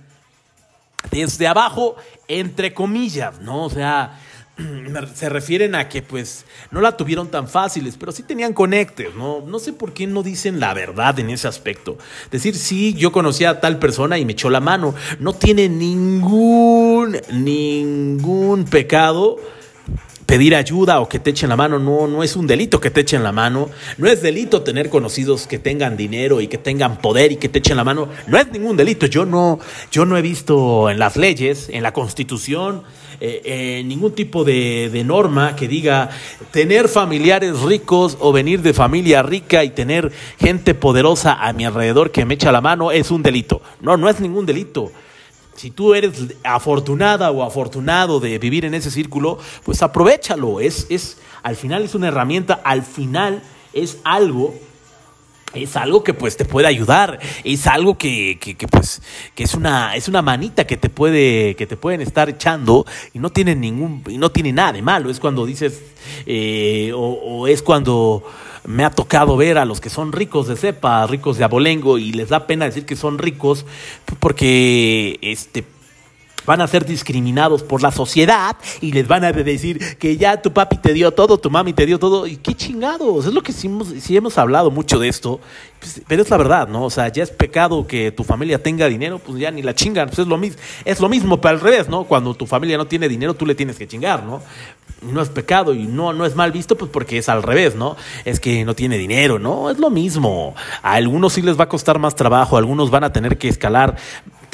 [1.10, 1.96] desde abajo,
[2.28, 3.64] entre comillas, ¿no?
[3.64, 4.18] O sea,
[5.14, 9.40] se refieren a que pues no la tuvieron tan fáciles, pero sí tenían conectes, ¿no?
[9.40, 11.98] No sé por qué no dicen la verdad en ese aspecto.
[12.30, 14.94] Decir, sí, yo conocía a tal persona y me echó la mano.
[15.18, 19.38] No tiene ningún, ningún pecado
[20.26, 23.02] pedir ayuda o que te echen la mano, no, no es un delito que te
[23.02, 27.32] echen la mano, no es delito tener conocidos que tengan dinero y que tengan poder
[27.32, 29.58] y que te echen la mano, no es ningún delito, yo no,
[29.92, 32.84] yo no he visto en las leyes, en la constitución,
[33.20, 36.10] eh, eh, ningún tipo de, de, norma que diga
[36.50, 42.10] tener familiares ricos o venir de familia rica y tener gente poderosa a mi alrededor
[42.10, 43.62] que me echa la mano es un delito.
[43.80, 44.90] No, no es ningún delito
[45.56, 50.60] si tú eres afortunada o afortunado de vivir en ese círculo, pues aprovechalo.
[50.60, 54.54] Es, es, al final es una herramienta, al final es algo
[55.54, 59.02] es algo que pues te puede ayudar, es algo que, que, que, pues
[59.34, 63.18] que es una es una manita que te puede que te pueden estar echando y
[63.18, 65.80] no tiene ningún y no tiene nada de malo, es cuando dices
[66.26, 68.24] eh, o, o es cuando
[68.66, 72.12] me ha tocado ver a los que son ricos de cepa, ricos de abolengo, y
[72.12, 73.66] les da pena decir que son ricos
[74.20, 75.64] porque este
[76.46, 80.52] van a ser discriminados por la sociedad y les van a decir que ya tu
[80.52, 82.26] papi te dio todo, tu mami te dio todo.
[82.26, 85.40] Y qué chingados, es lo que sí hemos, hemos hablado mucho de esto,
[85.80, 86.84] pues, pero es la verdad, ¿no?
[86.84, 90.08] O sea, ya es pecado que tu familia tenga dinero, pues ya ni la chingan,
[90.08, 92.04] pues es lo mismo, es lo mismo, pero al revés, ¿no?
[92.04, 94.42] Cuando tu familia no tiene dinero, tú le tienes que chingar, ¿no?
[95.02, 97.96] no es pecado y no, no es mal visto, pues porque es al revés, ¿no?
[98.24, 99.70] Es que no tiene dinero, ¿no?
[99.70, 100.54] Es lo mismo.
[100.82, 103.96] A algunos sí les va a costar más trabajo, algunos van a tener que escalar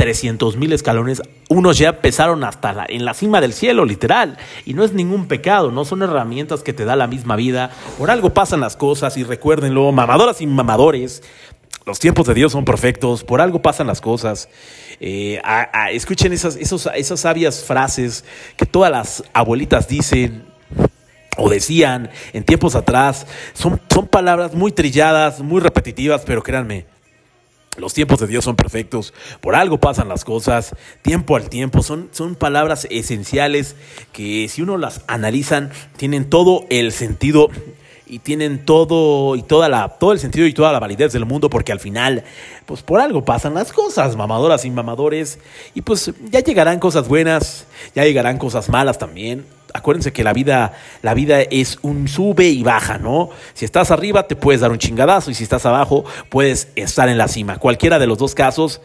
[0.01, 4.83] 300 mil escalones, unos ya empezaron hasta en la cima del cielo, literal, y no
[4.83, 8.61] es ningún pecado, no son herramientas que te da la misma vida, por algo pasan
[8.61, 11.23] las cosas y recuérdenlo, mamadoras y mamadores,
[11.85, 14.49] los tiempos de Dios son perfectos, por algo pasan las cosas.
[15.01, 15.39] Eh,
[15.93, 18.25] escuchen esas, esas sabias frases
[18.57, 20.47] que todas las abuelitas dicen
[21.37, 23.27] o decían en tiempos atrás.
[23.53, 26.87] Son, son palabras muy trilladas, muy repetitivas, pero créanme,
[27.77, 32.09] los tiempos de Dios son perfectos, por algo pasan las cosas, tiempo al tiempo, son,
[32.13, 33.77] son palabras esenciales
[34.13, 37.49] que si uno las analizan tienen todo el sentido
[38.07, 41.49] y tienen todo y toda la todo el sentido y toda la validez del mundo
[41.49, 42.25] porque al final
[42.67, 45.39] pues por algo pasan las cosas, mamadoras y mamadores.
[45.75, 50.73] Y pues ya llegarán cosas buenas, ya llegarán cosas malas también acuérdense que la vida,
[51.03, 53.31] la vida es un sube y baja, ¿no?
[53.55, 57.19] Si estás arriba te puedes dar un chingadazo y si estás abajo puedes estar en
[57.19, 57.59] la cima.
[57.59, 58.81] Cualquiera de los dos casos,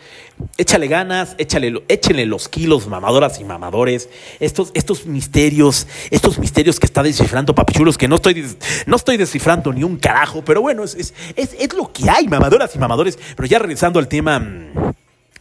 [0.58, 4.10] échale ganas, échale, échenle los kilos, mamadoras y mamadores.
[4.39, 8.45] Estos, estos misterios, estos misterios que está descifrando Papichulos, que no estoy,
[8.86, 12.28] no estoy descifrando ni un carajo, pero bueno, es, es, es, es lo que hay,
[12.28, 13.17] mamadoras y mamadores.
[13.36, 14.41] Pero ya regresando al tema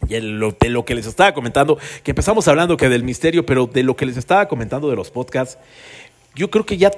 [0.07, 3.95] de lo que les estaba comentando, que empezamos hablando que del misterio, pero de lo
[3.95, 5.57] que les estaba comentando de los podcasts,
[6.35, 6.91] yo creo que ya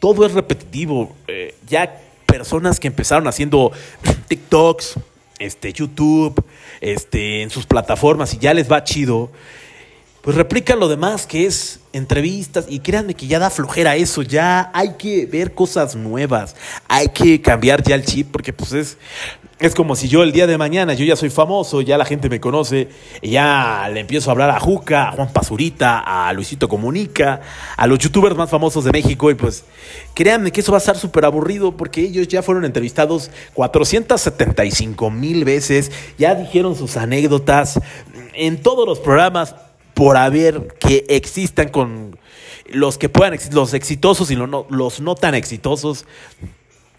[0.00, 1.14] todo es repetitivo.
[1.26, 3.72] Eh, ya personas que empezaron haciendo
[4.28, 4.94] TikToks,
[5.38, 6.44] este, YouTube,
[6.80, 9.30] este, en sus plataformas y ya les va chido,
[10.28, 14.70] pues replican lo demás que es entrevistas y créanme que ya da flojera eso, ya
[14.74, 16.54] hay que ver cosas nuevas,
[16.86, 18.98] hay que cambiar ya el chip porque pues es
[19.58, 22.28] es como si yo el día de mañana, yo ya soy famoso, ya la gente
[22.28, 22.88] me conoce,
[23.22, 27.40] y ya le empiezo a hablar a Juca, a Juan Pazurita, a Luisito Comunica,
[27.76, 29.64] a los youtubers más famosos de México, y pues
[30.14, 35.46] créanme que eso va a estar súper aburrido porque ellos ya fueron entrevistados 475 mil
[35.46, 37.80] veces, ya dijeron sus anécdotas
[38.34, 39.54] en todos los programas
[39.98, 42.16] por haber que existan con
[42.68, 46.04] los que puedan, los exitosos y los no tan exitosos.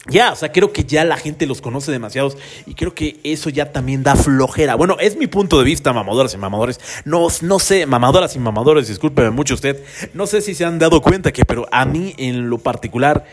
[0.06, 2.36] Ya, o sea, creo que ya la gente los conoce demasiados
[2.66, 4.74] y creo que eso ya también da flojera.
[4.74, 6.78] Bueno, es mi punto de vista, mamadoras y mamadores.
[7.06, 9.82] No, no sé, mamadoras y mamadores, discúlpeme mucho usted.
[10.12, 13.24] No sé si se han dado cuenta que, pero a mí en lo particular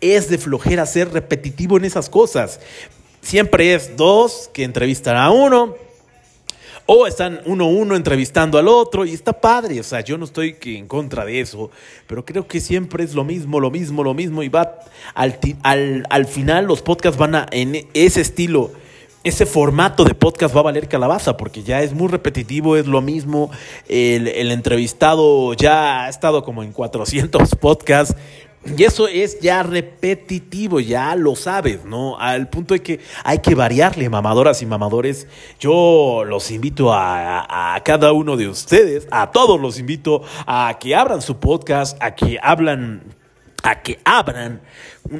[0.00, 2.58] es de flojera ser repetitivo en esas cosas.
[3.20, 5.76] Siempre es dos que entrevistan a uno,
[6.86, 10.56] o están uno uno entrevistando al otro y está padre, o sea, yo no estoy
[10.64, 11.70] en contra de eso,
[12.06, 14.80] pero creo que siempre es lo mismo, lo mismo, lo mismo y va
[15.14, 18.72] al, al, al final los podcasts van a en ese estilo
[19.24, 23.00] ese formato de podcast va a valer calabaza porque ya es muy repetitivo, es lo
[23.00, 23.50] mismo.
[23.88, 28.14] El, el, entrevistado ya ha estado como en 400 podcasts
[28.66, 32.18] y eso es ya repetitivo, ya lo sabes, ¿no?
[32.18, 35.26] Al punto de que hay que variarle, mamadoras y mamadores.
[35.60, 40.94] Yo los invito a, a, cada uno de ustedes, a todos los invito a que
[40.94, 43.02] abran su podcast, a que hablan
[43.62, 44.60] a que abran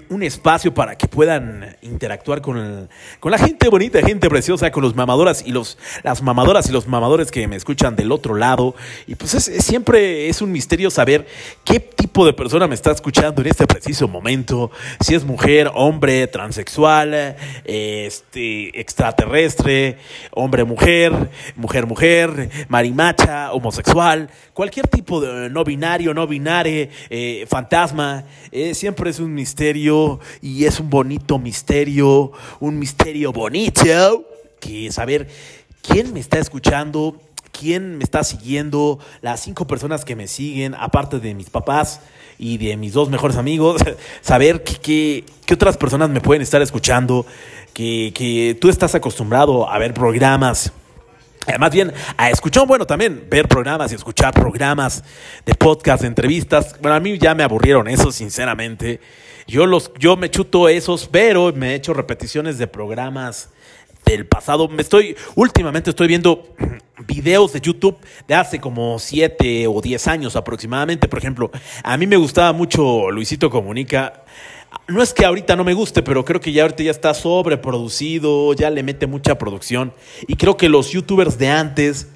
[0.08, 2.88] un, espacio para que puedan interactuar con,
[3.20, 6.86] con la gente bonita, gente preciosa, con los mamadoras y los, las mamadoras y los
[6.88, 8.74] mamadores que me escuchan del otro lado.
[9.06, 11.26] Y pues siempre es un misterio saber
[11.64, 14.70] qué tipo de persona me está escuchando en este preciso momento.
[15.00, 19.98] Si es mujer, hombre, transexual, este, extraterrestre,
[20.30, 21.12] hombre, mujer,
[21.56, 28.24] mujer, mujer, marimacha, homosexual, cualquier tipo de no binario, no binario, eh, fantasma.
[28.50, 34.24] Eh, siempre es un misterio y es un bonito misterio, un misterio bonito,
[34.60, 35.28] que saber
[35.82, 41.18] quién me está escuchando, quién me está siguiendo, las cinco personas que me siguen, aparte
[41.18, 42.00] de mis papás
[42.38, 43.82] y de mis dos mejores amigos,
[44.20, 47.26] saber qué otras personas me pueden estar escuchando,
[47.72, 50.72] que, que tú estás acostumbrado a ver programas
[51.46, 55.04] eh, más bien a escuchar, bueno, también ver programas y escuchar programas
[55.44, 56.76] de podcast, de entrevistas.
[56.80, 59.00] Bueno, a mí ya me aburrieron eso, sinceramente.
[59.46, 63.50] Yo, los, yo me chuto esos, pero me he hecho repeticiones de programas
[64.04, 64.68] del pasado.
[64.68, 66.54] Me estoy, últimamente estoy viendo
[67.06, 71.08] videos de YouTube de hace como 7 o 10 años aproximadamente.
[71.08, 71.50] Por ejemplo,
[71.82, 74.24] a mí me gustaba mucho Luisito Comunica
[74.88, 78.52] no es que ahorita no me guste, pero creo que ya ahorita ya está sobreproducido,
[78.52, 79.92] ya le mete mucha producción.
[80.26, 82.08] Y creo que los youtubers de antes,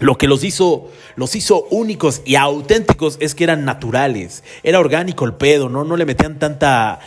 [0.00, 4.44] lo que los hizo, los hizo únicos y auténticos es que eran naturales.
[4.62, 5.84] Era orgánico el pedo, ¿no?
[5.84, 7.00] No le metían tanta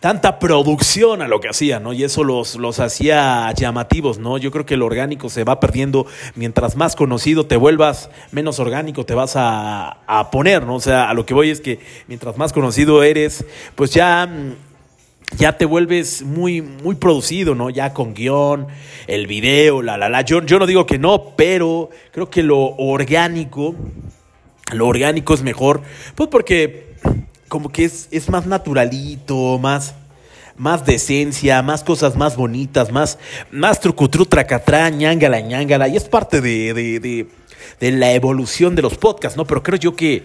[0.00, 1.92] tanta producción a lo que hacían, ¿no?
[1.92, 4.38] Y eso los, los hacía llamativos, ¿no?
[4.38, 6.06] Yo creo que el orgánico se va perdiendo.
[6.34, 10.76] Mientras más conocido te vuelvas, menos orgánico te vas a, a poner, ¿no?
[10.76, 14.28] O sea, a lo que voy es que mientras más conocido eres, pues ya
[15.36, 17.70] ya te vuelves muy, muy producido, ¿no?
[17.70, 18.68] Ya con guion,
[19.06, 20.22] el video, la, la, la.
[20.22, 23.74] Yo, yo no digo que no, pero creo que lo orgánico,
[24.72, 25.82] lo orgánico es mejor,
[26.14, 26.94] pues porque
[27.48, 29.94] como que es, es más naturalito, más,
[30.56, 33.18] más decencia, más cosas más bonitas, más,
[33.50, 35.88] más trucutru, tracatrá, ñangala, ñangala.
[35.88, 37.26] Y es parte de, de, de,
[37.80, 39.44] de, la evolución de los podcasts, ¿no?
[39.44, 40.24] Pero creo yo que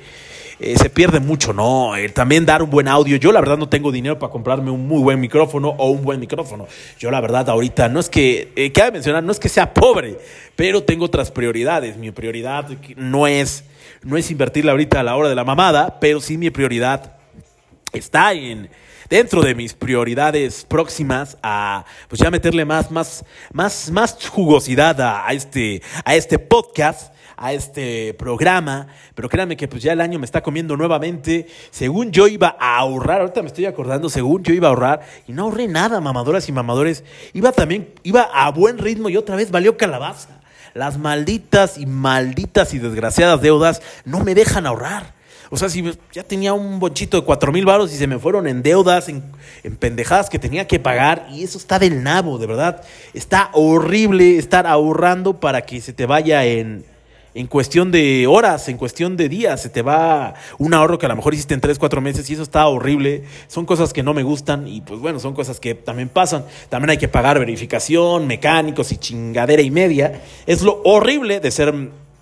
[0.63, 1.93] eh, se pierde mucho, ¿no?
[2.13, 3.17] también dar un buen audio.
[3.17, 6.19] Yo la verdad no tengo dinero para comprarme un muy buen micrófono o un buen
[6.19, 6.67] micrófono.
[6.99, 10.19] Yo la verdad ahorita no es que, eh, cabe mencionar, no es que sea pobre,
[10.55, 11.97] pero tengo otras prioridades.
[11.97, 13.63] Mi prioridad no es
[14.03, 17.17] no es invertirla ahorita a la hora de la mamada, pero sí mi prioridad
[17.91, 18.69] está en
[19.09, 25.31] dentro de mis prioridades próximas a pues ya meterle más más más más jugosidad a,
[25.33, 30.25] este a este podcast a este programa, pero créanme que pues ya el año me
[30.25, 31.47] está comiendo nuevamente.
[31.71, 35.33] Según yo iba a ahorrar, ahorita me estoy acordando, según yo iba a ahorrar y
[35.33, 37.03] no ahorré nada, mamadoras y mamadores.
[37.33, 40.39] Iba también iba a buen ritmo y otra vez valió calabaza.
[40.75, 45.19] Las malditas y malditas y desgraciadas deudas no me dejan ahorrar.
[45.49, 48.47] O sea, si ya tenía un bonchito de cuatro mil baros y se me fueron
[48.47, 49.23] en deudas, en,
[49.63, 52.83] en, pendejadas que tenía que pagar, y eso está del nabo, de verdad.
[53.13, 56.85] Está horrible estar ahorrando para que se te vaya en,
[57.33, 61.09] en cuestión de horas, en cuestión de días, se te va un ahorro que a
[61.09, 63.23] lo mejor hiciste en tres, cuatro meses y eso está horrible.
[63.47, 66.45] Son cosas que no me gustan y pues bueno, son cosas que también pasan.
[66.69, 70.21] También hay que pagar verificación, mecánicos y chingadera y media.
[70.45, 71.73] Es lo horrible de ser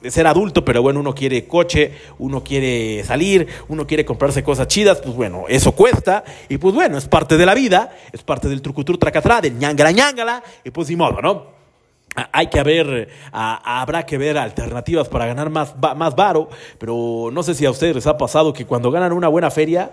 [0.01, 4.69] de ser adulto, pero bueno, uno quiere coche, uno quiere salir, uno quiere comprarse cosas
[4.69, 8.47] chidas, pues bueno, eso cuesta, y pues bueno, es parte de la vida, es parte
[8.47, 11.58] del trucutur tracatrá, del ñangala ñangala, y pues ni modo, ¿no?
[12.31, 17.55] Hay que haber, habrá que ver alternativas para ganar más, más varo, pero no sé
[17.55, 19.91] si a ustedes les ha pasado que cuando ganan una buena feria,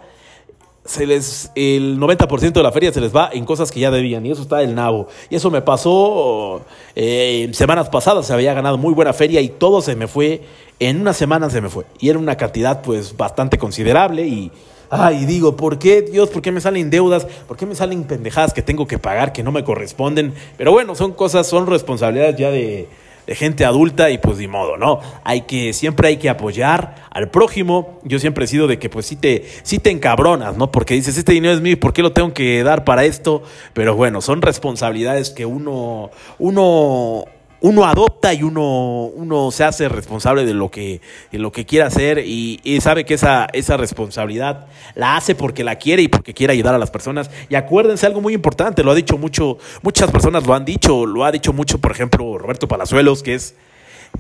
[0.87, 4.25] se les, el 90% de la feria se les va en cosas que ya debían,
[4.25, 5.09] y eso está del nabo.
[5.29, 6.63] Y eso me pasó
[6.95, 10.43] eh, semanas pasadas, se había ganado muy buena feria y todo se me fue,
[10.79, 11.85] en una semana se me fue.
[11.99, 14.51] Y era una cantidad pues bastante considerable y
[14.91, 16.29] Ay, digo, ¿por qué, Dios?
[16.29, 17.27] ¿Por qué me salen deudas?
[17.47, 20.35] ¿Por qué me salen pendejadas que tengo que pagar que no me corresponden?
[20.57, 22.89] Pero bueno, son cosas, son responsabilidades ya de,
[23.29, 25.01] gente adulta y pues de modo, ¿no?
[25.25, 27.99] Hay que, siempre hay que apoyar al prójimo.
[28.05, 30.71] Yo siempre he sido de que pues sí te, sí te encabronas, ¿no?
[30.71, 33.43] Porque dices, este dinero es mío, ¿por qué lo tengo que dar para esto?
[33.73, 37.25] Pero bueno, son responsabilidades que uno, uno,
[37.67, 41.01] uno adopta y uno, uno se hace responsable de lo que,
[41.33, 45.75] de lo que quiere hacer y, sabe que esa, esa responsabilidad la hace porque la
[45.75, 47.29] quiere y porque quiere ayudar a las personas.
[47.49, 51.25] Y acuérdense algo muy importante, lo ha dicho mucho, muchas personas lo han dicho, lo
[51.25, 53.57] ha dicho mucho, por ejemplo, Roberto Palazuelos, que es,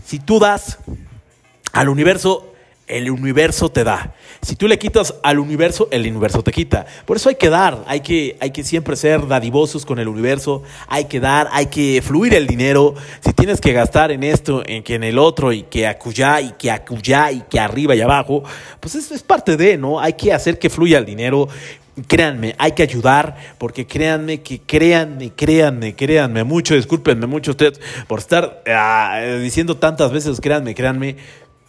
[0.04, 0.78] si tú das
[1.72, 2.52] al universo,
[2.86, 4.14] el universo te da.
[4.42, 6.86] Si tú le quitas al universo, el universo te quita.
[7.04, 10.62] Por eso hay que dar, hay que, hay que siempre ser dadivosos con el universo,
[10.86, 12.94] hay que dar, hay que fluir el dinero.
[13.20, 16.52] Si tienes que gastar en esto, en que en el otro, y que acullá, y
[16.52, 18.44] que acullá, y que arriba y abajo,
[18.78, 19.98] pues eso es parte de, ¿no?
[19.98, 21.48] Hay que hacer que fluya el dinero.
[22.06, 28.18] Créanme, hay que ayudar, porque créanme que créanme, créanme, créanme, mucho, discúlpenme mucho ustedes por
[28.18, 31.16] estar ah, diciendo tantas veces, créanme, créanme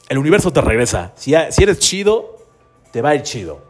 [0.09, 1.11] el universo te regresa.
[1.15, 2.37] Si, eres chido,
[2.91, 3.65] te va a ir chido.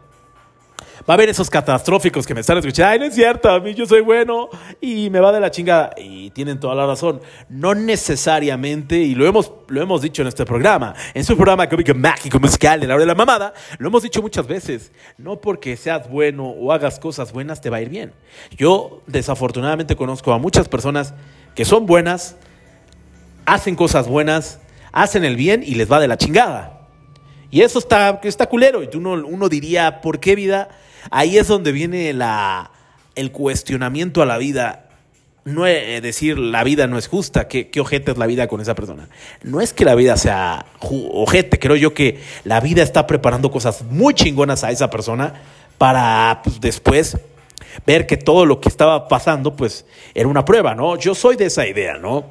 [1.08, 2.90] Va a haber esos catastróficos que me están escuchando.
[2.90, 5.92] Ay, no es cierto, a mí yo soy bueno y me va de la chingada.
[5.96, 7.22] Y tienen toda la razón.
[7.48, 11.94] No necesariamente, y lo hemos, lo hemos dicho en este programa, en su programa cómico
[11.94, 14.92] mágico musical de la hora de la mamada, lo hemos dicho muchas veces.
[15.16, 18.12] No porque seas bueno o hagas cosas buenas te va a ir bien.
[18.50, 21.14] Yo desafortunadamente conozco a muchas personas
[21.54, 22.36] que son buenas,
[23.46, 24.60] hacen cosas buenas
[25.02, 26.80] hacen el bien y les va de la chingada.
[27.50, 28.82] Y eso está, está culero.
[28.82, 30.68] Y uno, uno diría, ¿por qué vida?
[31.10, 32.70] Ahí es donde viene la,
[33.14, 34.90] el cuestionamiento a la vida.
[35.44, 38.60] No es decir, la vida no es justa, ¿Qué, qué ojete es la vida con
[38.60, 39.08] esa persona.
[39.42, 43.82] No es que la vida sea ojete, creo yo que la vida está preparando cosas
[43.82, 45.32] muy chingonas a esa persona
[45.78, 47.16] para pues, después
[47.86, 50.96] ver que todo lo que estaba pasando, pues era una prueba, ¿no?
[50.96, 52.26] Yo soy de esa idea, ¿no?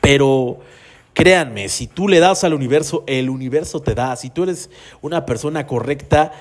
[0.00, 0.58] Pero
[1.14, 4.14] Créanme, si tú le das al universo, el universo te da.
[4.16, 4.68] Si tú eres
[5.00, 6.32] una persona correcta,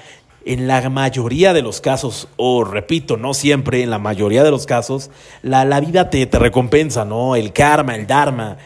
[0.45, 4.65] en la mayoría de los casos, o repito, no siempre, en la mayoría de los
[4.65, 5.09] casos,
[5.41, 7.35] la, la vida te, te recompensa, ¿no?
[7.35, 8.57] El karma, el dharma.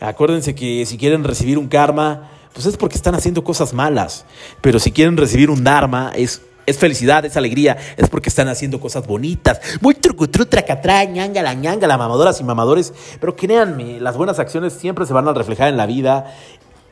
[0.00, 4.24] Acuérdense que si quieren recibir un karma, pues es porque están haciendo cosas malas.
[4.60, 8.80] Pero si quieren recibir un dharma, es es felicidad, es alegría, es porque están haciendo
[8.80, 9.60] cosas bonitas.
[9.80, 12.92] Muy trucutru, tracatrá, ñangala, ñangala, mamadoras y mamadores.
[13.20, 16.34] Pero créanme, las buenas acciones siempre se van a reflejar en la vida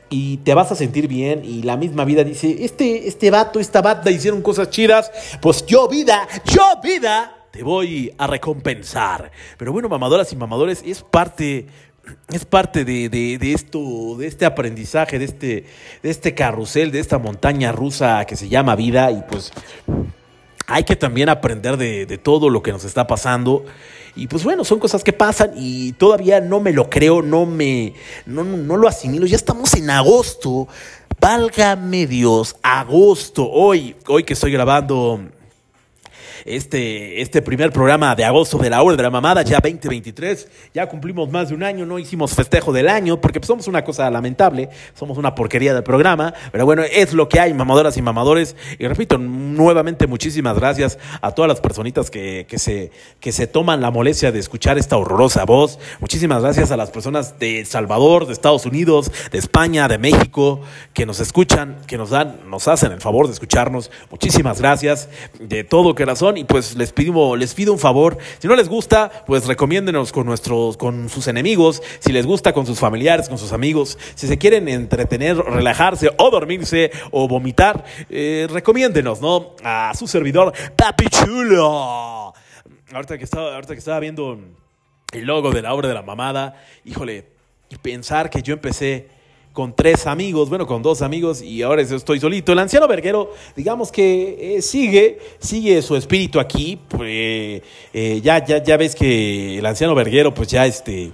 [0.09, 3.81] y te vas a sentir bien y la misma vida dice, este, este vato, esta
[3.81, 5.11] banda hicieron cosas chidas,
[5.41, 9.31] pues yo vida, yo vida, te voy a recompensar.
[9.57, 11.67] Pero bueno, mamadoras y mamadores, es parte
[12.29, 15.65] es parte de, esto, de este aprendizaje, de este,
[16.01, 19.51] de este carrusel, de esta montaña rusa que se llama vida y pues
[20.67, 23.65] hay que también aprender de, todo lo que nos está pasando.
[24.15, 27.93] Y pues bueno, son cosas que pasan y todavía no me lo creo, no me,
[28.25, 29.25] no, no lo asimilo.
[29.25, 30.67] Ya estamos en agosto.
[31.19, 33.49] Válgame Dios, agosto.
[33.49, 35.21] Hoy, hoy que estoy grabando
[36.45, 40.47] este, este primer programa de agosto de la hora de la mamada, ya 2023.
[40.75, 43.83] Ya cumplimos más de un año, no hicimos festejo del año, porque pues, somos una
[43.83, 48.03] cosa lamentable, somos una porquería del programa, pero bueno, es lo que hay, mamadoras y
[48.03, 48.55] mamadores.
[48.77, 53.81] Y repito, nuevamente muchísimas gracias a todas las personitas que, que, se, que se toman
[53.81, 55.79] la molestia de escuchar esta horrorosa voz.
[55.99, 60.61] Muchísimas gracias a las personas de Salvador, de Estados Unidos, de España, de México,
[60.93, 63.89] que nos escuchan, que nos dan, nos hacen el favor de escucharnos.
[64.11, 68.17] Muchísimas gracias de todo corazón y pues les pido, les pido un favor.
[68.39, 71.81] Si no les gusta, pues recomiéndenos con nuestros, con sus enemigos.
[71.99, 73.97] Si les gusta, con sus familiares, con sus amigos.
[74.15, 79.55] Si se quieren entretener, relajarse o dormirse o vomitar, eh, recomiéndenos, ¿no?
[79.63, 82.33] A su servidor, Papi Chulo.
[82.93, 84.39] Ahorita que estaba, ahorita que estaba viendo
[85.11, 87.25] el logo de la obra de la mamada, híjole,
[87.69, 89.14] y pensar que yo empecé
[89.55, 92.51] con tres amigos, bueno, con dos amigos y ahora estoy solito.
[92.51, 96.77] El anciano verguero, digamos que eh, sigue, sigue su espíritu aquí.
[96.89, 97.61] Pues,
[97.93, 101.11] eh, ya, ya, ya ves que el anciano verguero, pues ya este,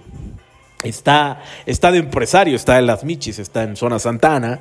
[0.83, 4.59] está, está de empresario, está en las Michis, está en zona Santana.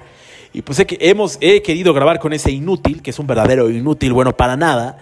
[0.52, 4.12] Y pues que hemos, he querido grabar con ese inútil, que es un verdadero inútil,
[4.12, 4.98] bueno, para nada.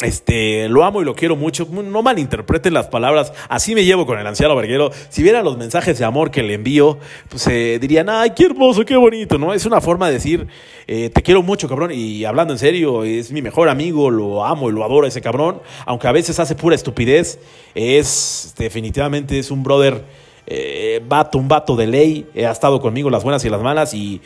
[0.00, 1.66] Este, lo amo y lo quiero mucho.
[1.70, 3.32] No malinterpreten las palabras.
[3.48, 4.90] Así me llevo con el anciano verguero.
[5.08, 8.84] Si vieran los mensajes de amor que le envío, pues eh, dirían, ay, qué hermoso,
[8.84, 9.52] qué bonito, ¿no?
[9.52, 10.46] Es una forma de decir,
[10.86, 11.90] eh, te quiero mucho, cabrón.
[11.92, 15.60] Y hablando en serio, es mi mejor amigo, lo amo y lo adoro ese cabrón.
[15.84, 17.40] Aunque a veces hace pura estupidez,
[17.74, 20.04] es definitivamente es un brother
[20.50, 23.92] eh, vato, un vato de ley, eh, ha estado conmigo las buenas y las malas
[23.92, 24.20] y,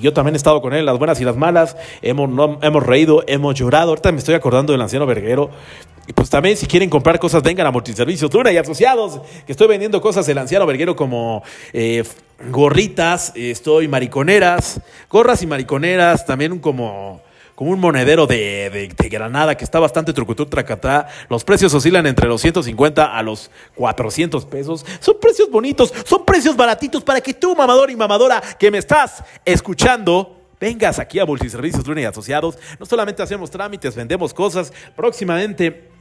[0.00, 3.24] yo también he estado con él las buenas y las malas, hemos, no, hemos reído,
[3.26, 5.50] hemos llorado, ahorita me estoy acordando del anciano verguero.
[6.06, 9.66] Y pues también si quieren comprar cosas, vengan a Multiservicios Luna y Asociados, que estoy
[9.66, 11.42] vendiendo cosas del anciano verguero como
[11.72, 12.04] eh,
[12.50, 14.80] gorritas, estoy mariconeras,
[15.10, 17.22] gorras y mariconeras, también como
[17.56, 21.08] como un monedero de, Granada que está bastante trucutú tracatá.
[21.30, 24.84] Los precios oscilan entre los 150 a los 400 pesos.
[25.00, 29.24] Son precios bonitos, son precios baratitos para que tú, mamador y mamadora, que me estás
[29.44, 32.58] escuchando, vengas aquí a Multiservicios Luna y Asociados.
[32.78, 34.70] No solamente hacemos trámites, vendemos cosas.
[34.94, 35.95] Próximamente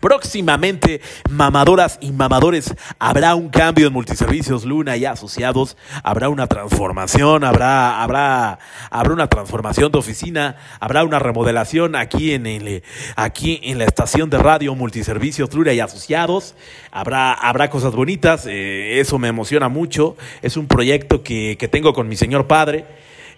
[0.00, 7.44] Próximamente, mamadoras y mamadores, habrá un cambio en multiservicios Luna y asociados, habrá una transformación,
[7.44, 8.58] habrá, habrá,
[8.90, 12.82] habrá una transformación de oficina, habrá una remodelación aquí en el,
[13.16, 16.54] aquí en la estación de radio multiservicios Luna y asociados,
[16.92, 21.92] habrá, habrá cosas bonitas, eh, eso me emociona mucho, es un proyecto que, que tengo
[21.94, 22.84] con mi señor padre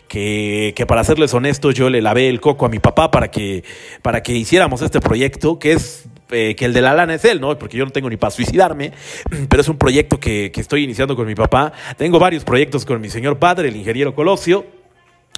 [0.08, 3.62] que, que, para serles honesto yo le lavé el coco a mi papá para que,
[4.02, 7.40] para que hiciéramos este proyecto, que es eh, que el de la lana es él,
[7.40, 7.58] ¿no?
[7.58, 8.92] Porque yo no tengo ni para suicidarme,
[9.48, 11.72] pero es un proyecto que, que estoy iniciando con mi papá.
[11.96, 14.66] Tengo varios proyectos con mi señor padre, el ingeniero Colosio.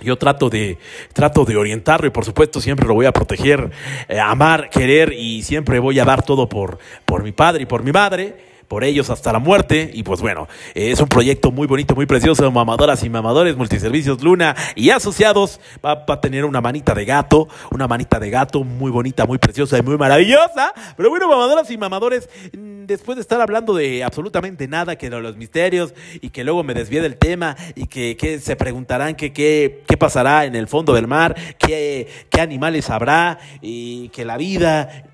[0.03, 0.79] Yo trato de,
[1.13, 3.71] trato de orientarlo y por supuesto siempre lo voy a proteger,
[4.09, 7.83] eh, amar, querer y siempre voy a dar todo por, por mi padre y por
[7.83, 9.91] mi madre por ellos hasta la muerte.
[9.93, 12.49] Y pues bueno, es un proyecto muy bonito, muy precioso.
[12.53, 15.61] Mamadoras y mamadores, multiservicios Luna y asociados.
[15.85, 19.77] Va, a tener una manita de gato, una manita de gato muy bonita, muy preciosa
[19.77, 20.73] y muy maravillosa.
[20.97, 25.21] Pero bueno, mamadoras y mamadores, mm, después de estar hablando de absolutamente nada, que de
[25.21, 29.33] los misterios y que luego me desvíe del tema y que, que se preguntarán que
[29.33, 35.11] qué pasará en el fondo del mar, qué, qué animales habrá y que la vida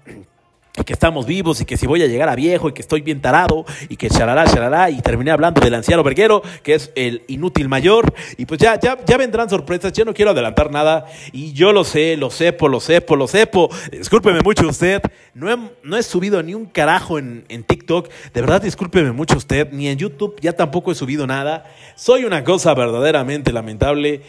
[0.85, 3.21] que estamos vivos y que si voy a llegar a viejo y que estoy bien
[3.21, 7.69] tarado y que charará, charará y terminé hablando del anciano verguero que es el inútil
[7.69, 8.13] mayor.
[8.37, 11.07] Y pues ya, ya, ya vendrán sorpresas, yo no quiero adelantar nada.
[11.33, 15.03] Y yo lo sé, lo sepo, lo sepo, lo sepo, discúlpeme mucho usted,
[15.35, 19.37] no he, no he subido ni un carajo en, en TikTok, de verdad discúlpeme mucho
[19.37, 21.65] usted, ni en YouTube ya tampoco he subido nada,
[21.95, 24.23] soy una cosa verdaderamente lamentable,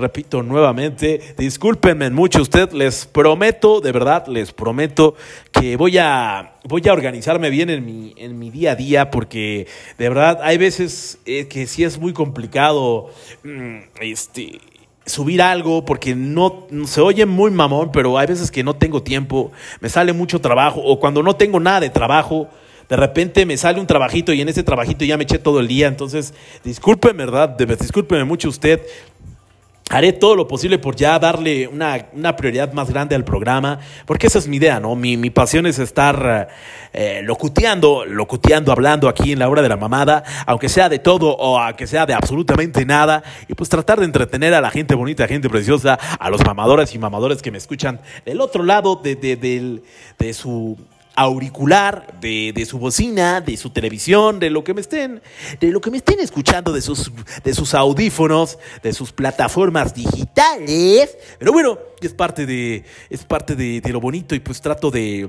[0.00, 5.14] repito nuevamente, discúlpenme mucho usted, les prometo, de verdad les prometo
[5.52, 9.66] que voy a, voy a organizarme bien en mi, en mi día a día porque
[9.98, 13.10] de verdad hay veces eh, que sí es muy complicado
[13.42, 14.60] mm, este,
[15.06, 19.52] subir algo porque no se oye muy mamón, pero hay veces que no tengo tiempo,
[19.80, 22.48] me sale mucho trabajo o cuando no tengo nada de trabajo,
[22.88, 25.68] de repente me sale un trabajito y en ese trabajito ya me eché todo el
[25.68, 27.56] día, entonces discúlpeme, ¿verdad?
[27.56, 28.80] Discúlpeme mucho usted,
[29.90, 34.28] haré todo lo posible por ya darle una, una, prioridad más grande al programa, porque
[34.28, 34.94] esa es mi idea, ¿no?
[34.94, 36.48] Mi, mi pasión es estar
[36.92, 41.36] eh, locuteando, locuteando, hablando aquí en la hora de la mamada, aunque sea de todo
[41.36, 45.26] o aunque sea de absolutamente nada, y pues tratar de entretener a la gente bonita,
[45.26, 49.34] gente preciosa, a los mamadores y mamadores que me escuchan del otro lado de, de,
[49.34, 49.82] de,
[50.16, 50.78] de su
[51.14, 55.22] auricular, de, su bocina, de su televisión, de lo que me estén,
[55.60, 57.10] de lo que me estén escuchando, de sus,
[57.44, 61.16] de sus audífonos, de sus plataformas digitales.
[61.38, 65.28] Pero bueno, es parte de, es parte de, de lo bonito y pues trato de,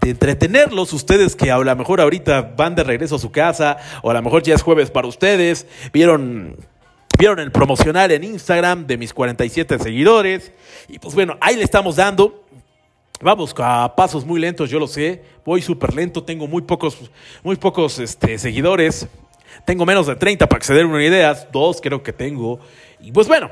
[0.00, 4.10] de entretenerlos, ustedes que a lo mejor ahorita van de regreso a su casa, o
[4.10, 6.56] a lo mejor ya es jueves para ustedes, vieron,
[7.18, 10.52] vieron el promocional en Instagram de mis 47 seguidores,
[10.88, 12.43] y pues bueno, ahí le estamos dando.
[13.24, 15.24] Vamos a pasos muy lentos, yo lo sé.
[15.46, 17.10] Voy súper lento, tengo muy pocos,
[17.42, 19.08] muy pocos este, seguidores.
[19.64, 21.32] Tengo menos de 30 para acceder a una idea.
[21.50, 22.60] Dos creo que tengo.
[23.00, 23.48] Y pues bueno,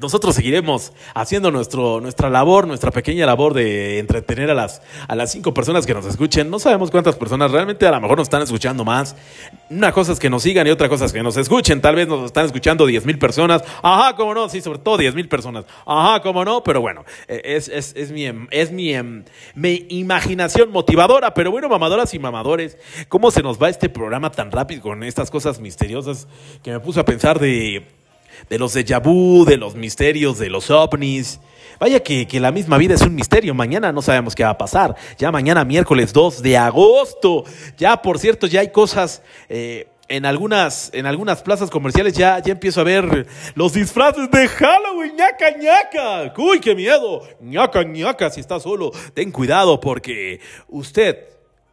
[0.00, 5.32] nosotros seguiremos haciendo nuestro, nuestra labor, nuestra pequeña labor de entretener a las, a las
[5.32, 6.50] cinco personas que nos escuchen.
[6.50, 9.16] No sabemos cuántas personas realmente a lo mejor nos están escuchando más.
[9.70, 11.80] Una cosa es que nos sigan y otra cosa es que nos escuchen.
[11.80, 13.64] Tal vez nos están escuchando diez mil personas.
[13.82, 15.64] Ajá, cómo no, sí, sobre todo diez mil personas.
[15.84, 19.24] Ajá, cómo no, pero bueno, eh, es, es, es, mi, es mi, em,
[19.54, 21.34] mi imaginación motivadora.
[21.34, 22.78] Pero bueno, mamadoras y mamadores,
[23.08, 26.28] ¿cómo se nos va este programa tan rápido con estas cosas misteriosas
[26.62, 28.01] que me puso a pensar de
[28.48, 31.40] de los de vu, de los misterios, de los ovnis.
[31.78, 33.54] Vaya que, que, la misma vida es un misterio.
[33.54, 34.94] Mañana no sabemos qué va a pasar.
[35.18, 37.44] Ya mañana miércoles 2 de agosto.
[37.76, 39.22] Ya, por cierto, ya hay cosas...
[39.48, 44.46] Eh, en algunas, en algunas plazas comerciales ya, ya empiezo a ver los disfraces de
[44.46, 46.34] Halloween, ñaca, ñaca.
[46.36, 47.22] Uy, qué miedo.
[47.40, 51.16] ñaca, ñaca, si está solo, ten cuidado porque usted,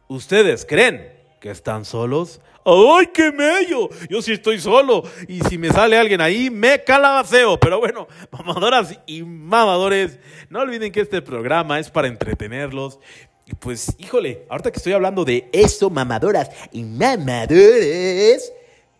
[0.08, 2.40] ustedes creen que están solos.
[2.64, 3.88] ¡Ay, qué mello!
[4.08, 5.02] Yo sí estoy solo.
[5.28, 7.58] Y si me sale alguien ahí, me calabaceo.
[7.58, 12.98] Pero bueno, mamadoras y mamadores, no olviden que este programa es para entretenerlos.
[13.46, 18.52] Y pues, híjole, ahorita que estoy hablando de eso, mamadoras y mamadores,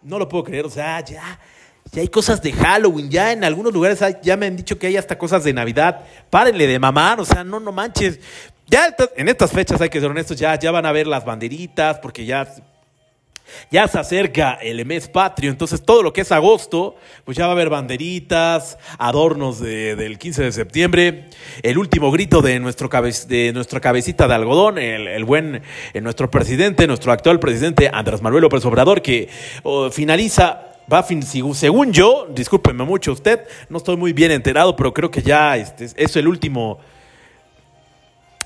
[0.02, 0.64] no lo puedo creer.
[0.64, 1.38] O sea, ya,
[1.92, 3.10] ya hay cosas de Halloween.
[3.10, 6.04] Ya en algunos lugares ya me han dicho que hay hasta cosas de Navidad.
[6.30, 8.18] Párenle de mamar, o sea, no, no manches.
[8.66, 11.98] Ya en estas fechas hay que ser honestos, ya, ya van a ver las banderitas,
[11.98, 12.48] porque ya
[13.70, 17.52] ya se acerca el mes patrio, entonces todo lo que es agosto, pues ya va
[17.52, 21.28] a haber banderitas, adornos del 15 de septiembre,
[21.62, 26.86] el último grito de, nuestro de nuestra cabecita de algodón, el, buen, eh, nuestro presidente,
[26.86, 29.28] nuestro actual presidente Andrés Manuel López Obrador, que
[29.62, 35.10] oh, finaliza va según yo, discúlpeme mucho usted, no estoy muy bien enterado, pero creo
[35.10, 36.80] que ya este, es el último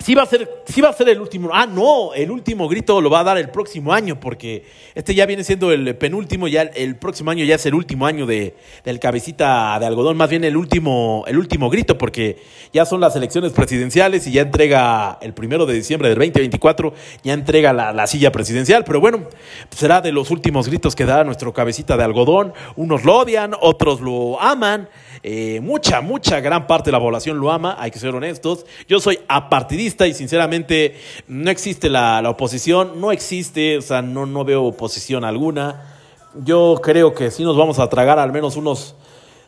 [0.01, 1.49] Sí va a ser, sí va a ser el último.
[1.53, 4.65] Ah, no, el último grito lo va a dar el próximo año, porque
[4.95, 8.27] este ya viene siendo el penúltimo, ya el próximo año ya es el último año
[8.27, 12.37] de, del cabecita de algodón, más bien el último, el último grito, porque
[12.71, 16.93] ya son las elecciones presidenciales y ya entrega el primero de diciembre del 2024,
[17.23, 19.23] ya entrega la, la silla presidencial, pero bueno,
[19.71, 22.53] será de los últimos gritos que dará nuestro cabecita de algodón.
[22.77, 24.89] Unos lo odian, otros lo aman.
[25.23, 28.67] Eh, mucha, mucha, gran parte de la población lo ama, hay que ser honestos.
[28.87, 30.97] Yo soy apartidista y sinceramente
[31.29, 35.95] no existe la, la oposición, no existe, o sea, no, no veo oposición alguna.
[36.45, 38.97] Yo creo que sí nos vamos a tragar al menos unos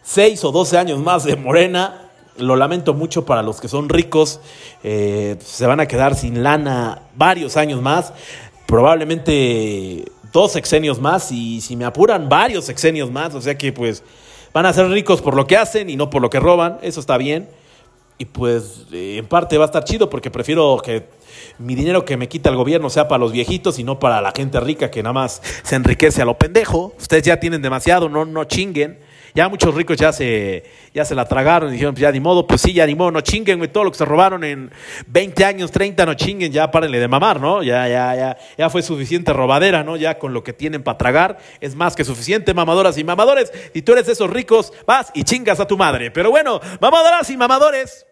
[0.07, 2.11] 6 o 12 años más de Morena.
[2.39, 4.41] Lo lamento mucho para los que son ricos.
[4.85, 8.13] Eh, se van a quedar sin lana varios años más.
[8.67, 13.35] Probablemente dos sexenios más y si me apuran varios sexenios más.
[13.35, 14.05] O sea que pues
[14.53, 16.79] van a ser ricos por lo que hacen y no por lo que roban.
[16.83, 17.49] Eso está bien.
[18.19, 21.05] Y pues eh, en parte va a estar chido porque prefiero que
[21.59, 24.33] mi dinero que me quita el gobierno sea para los viejitos y no para la
[24.35, 26.95] gente rica que nada más se enriquece a lo pendejo.
[26.99, 28.99] Ustedes ya tienen demasiado, no, no chinguen.
[29.37, 30.65] Ya muchos ricos ya se,
[30.95, 33.11] ya se la tragaron y dijeron, pues ya ni modo, pues sí, ya ni modo,
[33.11, 34.73] no chinguen, güey, todo lo que se robaron en
[35.09, 37.63] 20 años, 30, no chinguen, ya párenle de mamar, ¿no?
[37.63, 39.99] Ya, ya, ya, ya fue suficiente robadera, ¿no?
[39.99, 43.53] Ya con lo que tienen para tragar es más que suficiente, mamadoras y mamadores.
[43.75, 46.11] Y tú eres esos ricos, vas y chingas a tu madre.
[46.11, 48.07] Pero bueno, mamadoras y mamadores,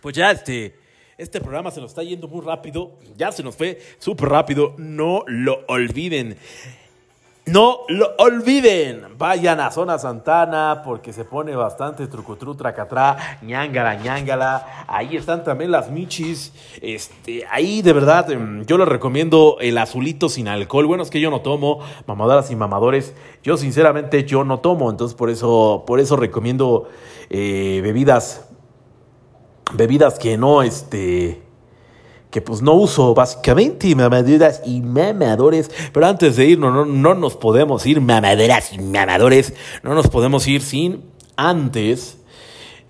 [0.00, 0.74] pues ya este,
[1.16, 5.22] este programa se nos está yendo muy rápido, ya se nos fue súper rápido, no
[5.28, 6.36] lo olviden.
[7.50, 14.84] No lo olviden, vayan a Zona Santana porque se pone bastante trucutru, tracatrá, ñangala, ñangala.
[14.86, 16.52] Ahí están también las michis.
[16.80, 20.86] Este, ahí de verdad, em, yo les recomiendo el azulito sin alcohol.
[20.86, 23.14] Bueno, es que yo no tomo, mamadoras y mamadores.
[23.42, 26.88] Yo sinceramente yo no tomo, entonces por eso, por eso recomiendo
[27.30, 28.48] eh, bebidas,
[29.72, 31.49] bebidas que no, este
[32.30, 37.36] que pues no uso básicamente mamaderas y mamadores, pero antes de irnos no, no nos
[37.36, 39.52] podemos ir mamaderas y mamadores,
[39.82, 41.02] no nos podemos ir sin
[41.36, 42.20] antes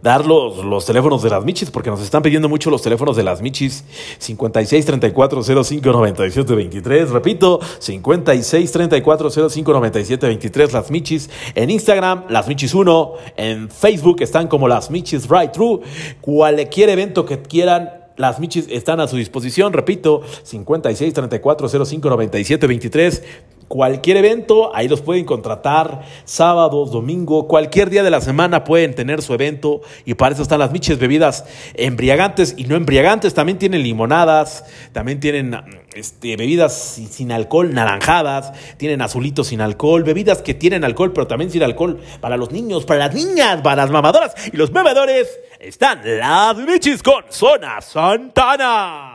[0.02, 3.22] dar los, los, teléfonos de las Michis, porque nos están pidiendo mucho los teléfonos de
[3.22, 3.84] las Michis.
[4.18, 7.10] 56 34 05 97 23.
[7.10, 10.72] Repito, 56 34 05 97 23.
[10.72, 11.30] Las Michis.
[11.54, 13.12] En Instagram, las Michis 1.
[13.36, 15.80] En Facebook están como las Michis Right True.
[16.20, 17.90] Cualquier evento que quieran,
[18.20, 23.22] las Michis están a su disposición, repito, 56 34 05 97 23.
[23.66, 29.22] Cualquier evento, ahí los pueden contratar, sábados, domingo, cualquier día de la semana pueden tener
[29.22, 29.80] su evento.
[30.04, 31.44] Y para eso están las Michis bebidas
[31.74, 35.54] embriagantes y no embriagantes, también tienen limonadas, también tienen
[35.94, 36.72] este, bebidas
[37.10, 42.00] sin, alcohol, naranjadas, tienen azulitos sin alcohol, bebidas que tienen alcohol pero también sin alcohol
[42.20, 45.28] para los niños, para las niñas, para las mamadoras y los mamadores
[45.60, 49.09] están las Michis con Zona Santana.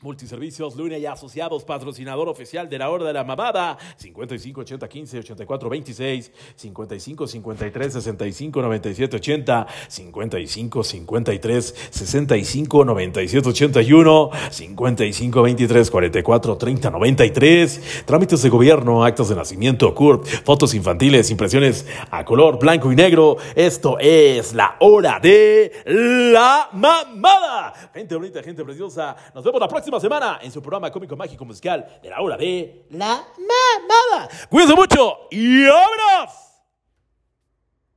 [0.00, 5.18] Multiservicios Luna y Asociados, patrocinador oficial de la Hora de la Mamada, 55 80 15
[5.18, 16.56] 84 26, 55 53 65 97 80, 55 53 65 97 81, 55 23 44
[16.56, 22.92] 30 93, trámites de gobierno, actos de nacimiento, CURP, fotos infantiles, impresiones a color blanco
[22.92, 23.36] y negro.
[23.56, 27.90] Esto es la Hora de la Mamada.
[27.92, 29.16] Gente bonita, gente preciosa.
[29.34, 32.84] Nos vemos la próxima semana en su programa cómico mágico musical de la hora de
[32.90, 34.28] la mamada.
[34.50, 36.47] Cuídense mucho y vámonos.